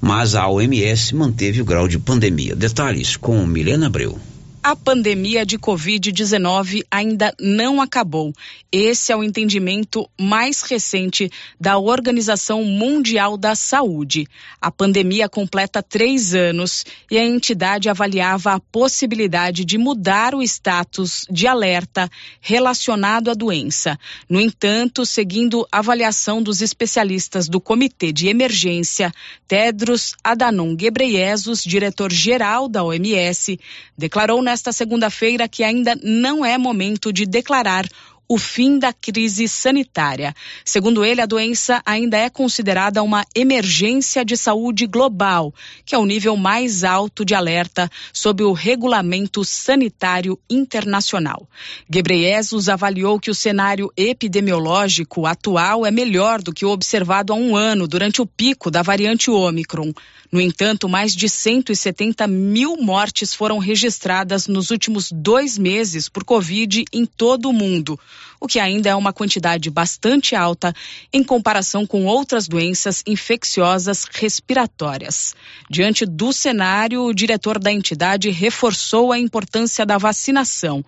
[0.00, 2.54] mas a OMS manteve o grau de pandemia.
[2.54, 4.16] Detalhes com Milena Abreu.
[4.64, 8.32] A pandemia de Covid-19 ainda não acabou.
[8.70, 11.28] Esse é o entendimento mais recente
[11.60, 14.28] da Organização Mundial da Saúde.
[14.60, 21.26] A pandemia completa três anos e a entidade avaliava a possibilidade de mudar o status
[21.28, 22.08] de alerta
[22.40, 23.98] relacionado à doença.
[24.28, 29.12] No entanto, seguindo avaliação dos especialistas do Comitê de Emergência,
[29.48, 33.58] Tedros Adhanom Ghebreyesus, diretor-geral da OMS,
[34.02, 37.86] declarou nesta segunda-feira que ainda não é momento de declarar
[38.28, 40.34] o fim da crise sanitária.
[40.64, 45.54] Segundo ele, a doença ainda é considerada uma emergência de saúde global,
[45.84, 51.48] que é o nível mais alto de alerta sob o Regulamento Sanitário Internacional.
[51.88, 57.54] Gebreyesus avaliou que o cenário epidemiológico atual é melhor do que o observado há um
[57.54, 59.92] ano durante o pico da variante Ômicron.
[60.32, 66.86] No entanto, mais de 170 mil mortes foram registradas nos últimos dois meses por Covid
[66.90, 68.00] em todo o mundo,
[68.40, 70.74] o que ainda é uma quantidade bastante alta
[71.12, 75.34] em comparação com outras doenças infecciosas respiratórias.
[75.68, 80.82] Diante do cenário, o diretor da entidade reforçou a importância da vacinação.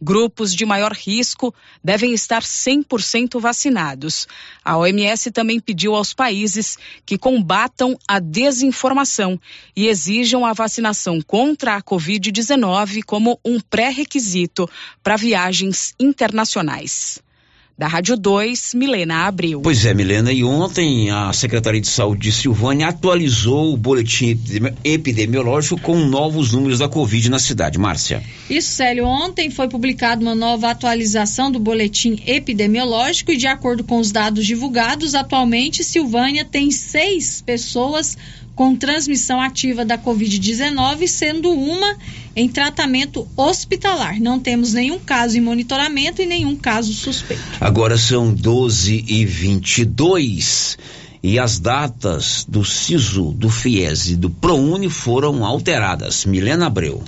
[0.00, 4.28] Grupos de maior risco devem estar 100% vacinados.
[4.70, 9.36] A OMS também pediu aos países que combatam a desinformação
[9.74, 14.70] e exijam a vacinação contra a Covid-19 como um pré-requisito
[15.02, 17.20] para viagens internacionais.
[17.80, 19.62] Da Rádio 2, Milena Abreu.
[19.62, 24.38] Pois é, Milena, e ontem a Secretaria de Saúde de Silvânia atualizou o boletim
[24.84, 27.78] epidemiológico com novos números da Covid na cidade.
[27.78, 28.22] Márcia.
[28.50, 29.06] Isso, Célio.
[29.06, 34.44] Ontem foi publicada uma nova atualização do boletim epidemiológico e, de acordo com os dados
[34.44, 38.14] divulgados, atualmente Silvânia tem seis pessoas
[38.54, 41.96] com transmissão ativa da Covid-19, sendo uma
[42.34, 44.20] em tratamento hospitalar.
[44.20, 47.42] Não temos nenhum caso em monitoramento e nenhum caso suspeito.
[47.60, 50.78] Agora são 12 e 22
[51.22, 56.24] e as datas do SISU, do FIES e do ProUni foram alteradas.
[56.24, 57.02] Milena Abreu.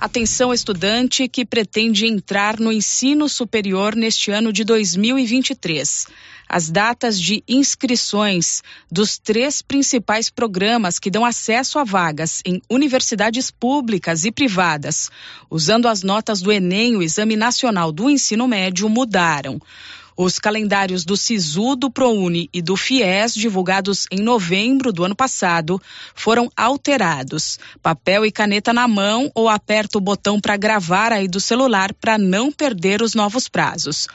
[0.00, 6.06] Atenção, estudante que pretende entrar no ensino superior neste ano de 2023
[6.48, 13.50] as datas de inscrições dos três principais programas que dão acesso a vagas em universidades
[13.50, 15.10] públicas e privadas,
[15.50, 19.60] usando as notas do Enem, o Exame Nacional do Ensino Médio, mudaram.
[20.16, 25.82] Os calendários do SISU, do ProUni e do FIES, divulgados em novembro do ano passado,
[26.14, 27.58] foram alterados.
[27.82, 32.16] Papel e caneta na mão ou aperta o botão para gravar aí do celular para
[32.16, 34.06] não perder os novos prazos.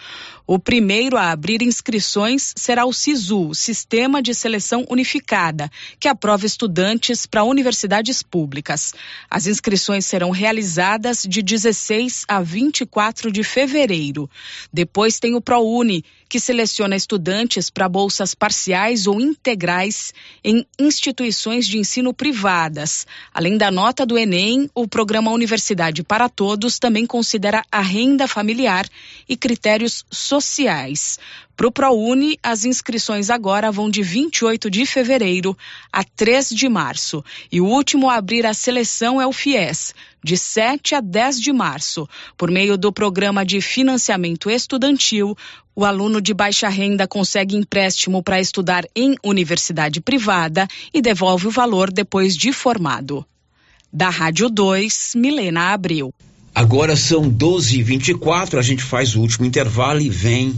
[0.52, 5.70] O primeiro a abrir inscrições será o SISU, Sistema de Seleção Unificada,
[6.00, 8.96] que aprova estudantes para universidades públicas.
[9.30, 14.28] As inscrições serão realizadas de 16 a 24 de fevereiro.
[14.74, 21.80] Depois tem o ProUni, que seleciona estudantes para bolsas parciais ou integrais em instituições de
[21.80, 23.08] ensino privadas.
[23.34, 28.88] Além da nota do Enem, o programa Universidade para Todos também considera a renda familiar
[29.28, 31.18] e critérios sociais.
[31.60, 35.58] Para o ProUni, as inscrições agora vão de 28 de fevereiro
[35.92, 37.22] a 3 de março.
[37.52, 41.52] E o último a abrir a seleção é o FIES, de 7 a 10 de
[41.52, 42.08] março.
[42.38, 45.38] Por meio do programa de financiamento estudantil,
[45.76, 51.52] o aluno de baixa renda consegue empréstimo para estudar em universidade privada e devolve o
[51.52, 53.26] valor depois de formado.
[53.92, 56.14] Da Rádio 2, Milena Abreu.
[56.56, 60.58] Agora são 12 e 24 a gente faz o último intervalo e vem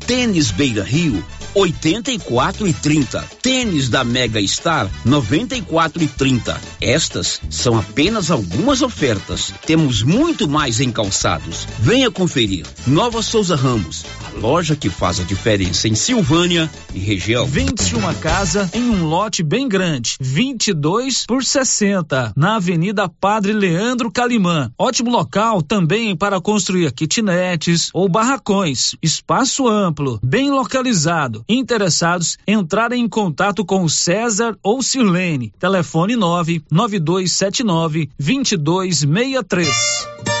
[0.11, 1.23] Tênis Beira Rio,
[1.55, 3.21] 84 e 30.
[3.41, 6.59] Tênis da Mega Star, 94 e 30.
[6.81, 9.53] Estas são apenas algumas ofertas.
[9.65, 11.65] Temos muito mais em calçados.
[11.79, 12.65] Venha conferir.
[12.85, 17.45] Nova Souza Ramos, a loja que faz a diferença em Silvânia e região.
[17.45, 24.11] Vende-se uma casa em um lote bem grande, 22 por 60, na Avenida Padre Leandro
[24.11, 24.71] Calimã.
[24.77, 28.95] Ótimo local também para construir kitnetes ou barracões.
[29.01, 31.43] Espaço amplo, bem localizado.
[31.47, 35.53] Interessados entrarem em contato com César ou Silene.
[35.59, 40.40] Telefone 99279 2263.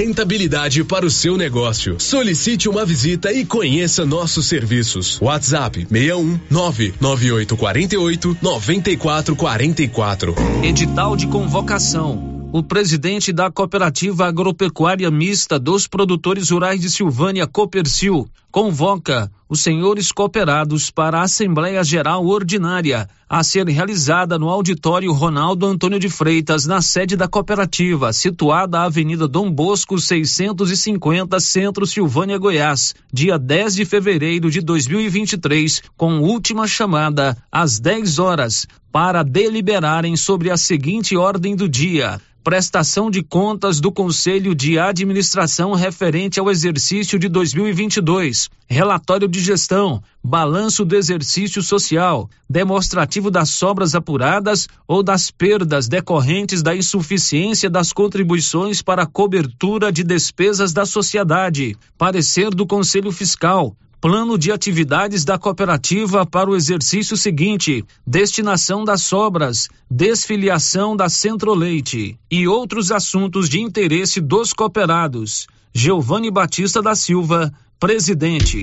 [0.00, 2.00] rentabilidade para o seu negócio.
[2.00, 5.20] Solicite uma visita e conheça nossos serviços.
[5.20, 10.34] WhatsApp 61 99848 9444.
[10.62, 12.48] Edital de convocação.
[12.50, 20.12] O presidente da Cooperativa Agropecuária Mista dos Produtores Rurais de Silvânia, Copercil, convoca os senhores
[20.12, 26.66] cooperados para a Assembleia Geral Ordinária a ser realizada no auditório Ronaldo Antônio de Freitas,
[26.66, 33.74] na sede da cooperativa, situada à Avenida Dom Bosco 650, Centro Silvânia, Goiás, dia 10
[33.74, 41.16] de fevereiro de 2023, com última chamada às 10 horas, para deliberarem sobre a seguinte
[41.16, 42.20] ordem do dia.
[42.42, 50.00] Prestação de contas do Conselho de Administração referente ao exercício de 2022, relatório de gestão,
[50.22, 57.92] balanço do exercício social, demonstrativo das sobras apuradas ou das perdas decorrentes da insuficiência das
[57.92, 65.26] contribuições para a cobertura de despesas da sociedade, parecer do Conselho Fiscal, Plano de atividades
[65.26, 73.46] da cooperativa para o exercício seguinte: destinação das sobras, desfiliação da Centro-Leite e outros assuntos
[73.46, 75.46] de interesse dos cooperados.
[75.74, 78.62] Giovanni Batista da Silva, presidente.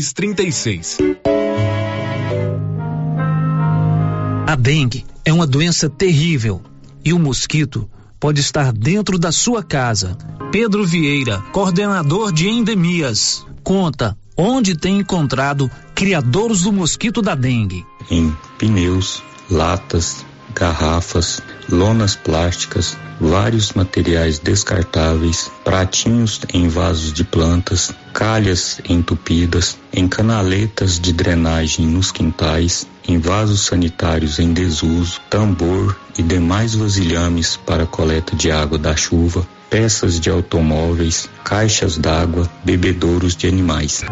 [0.01, 0.97] 2236.
[4.47, 6.61] A dengue é uma doença terrível
[7.05, 7.87] e o mosquito
[8.19, 10.17] pode estar dentro da sua casa.
[10.51, 17.85] Pedro Vieira, coordenador de endemias, conta onde tem encontrado criadouros do mosquito da dengue.
[18.09, 28.79] Em pneus, latas, garrafas, lonas plásticas, vários materiais descartáveis, pratinhos em vasos de plantas, calhas
[28.87, 36.75] entupidas, em canaletas de drenagem nos quintais, em vasos sanitários em desuso, tambor e demais
[36.75, 44.03] vasilhames para coleta de água da chuva, peças de automóveis, caixas d'água, bebedouros de animais.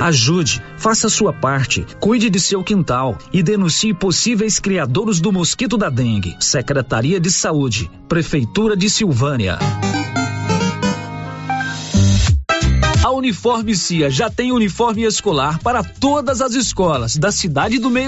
[0.00, 5.88] Ajude, faça sua parte, cuide de seu quintal e denuncie possíveis criadouros do mosquito da
[5.88, 6.36] dengue.
[6.38, 9.58] Secretaria de Saúde, Prefeitura de Silvânia.
[13.16, 18.04] Uniforme Cia já tem uniforme escolar para todas as escolas da cidade do meio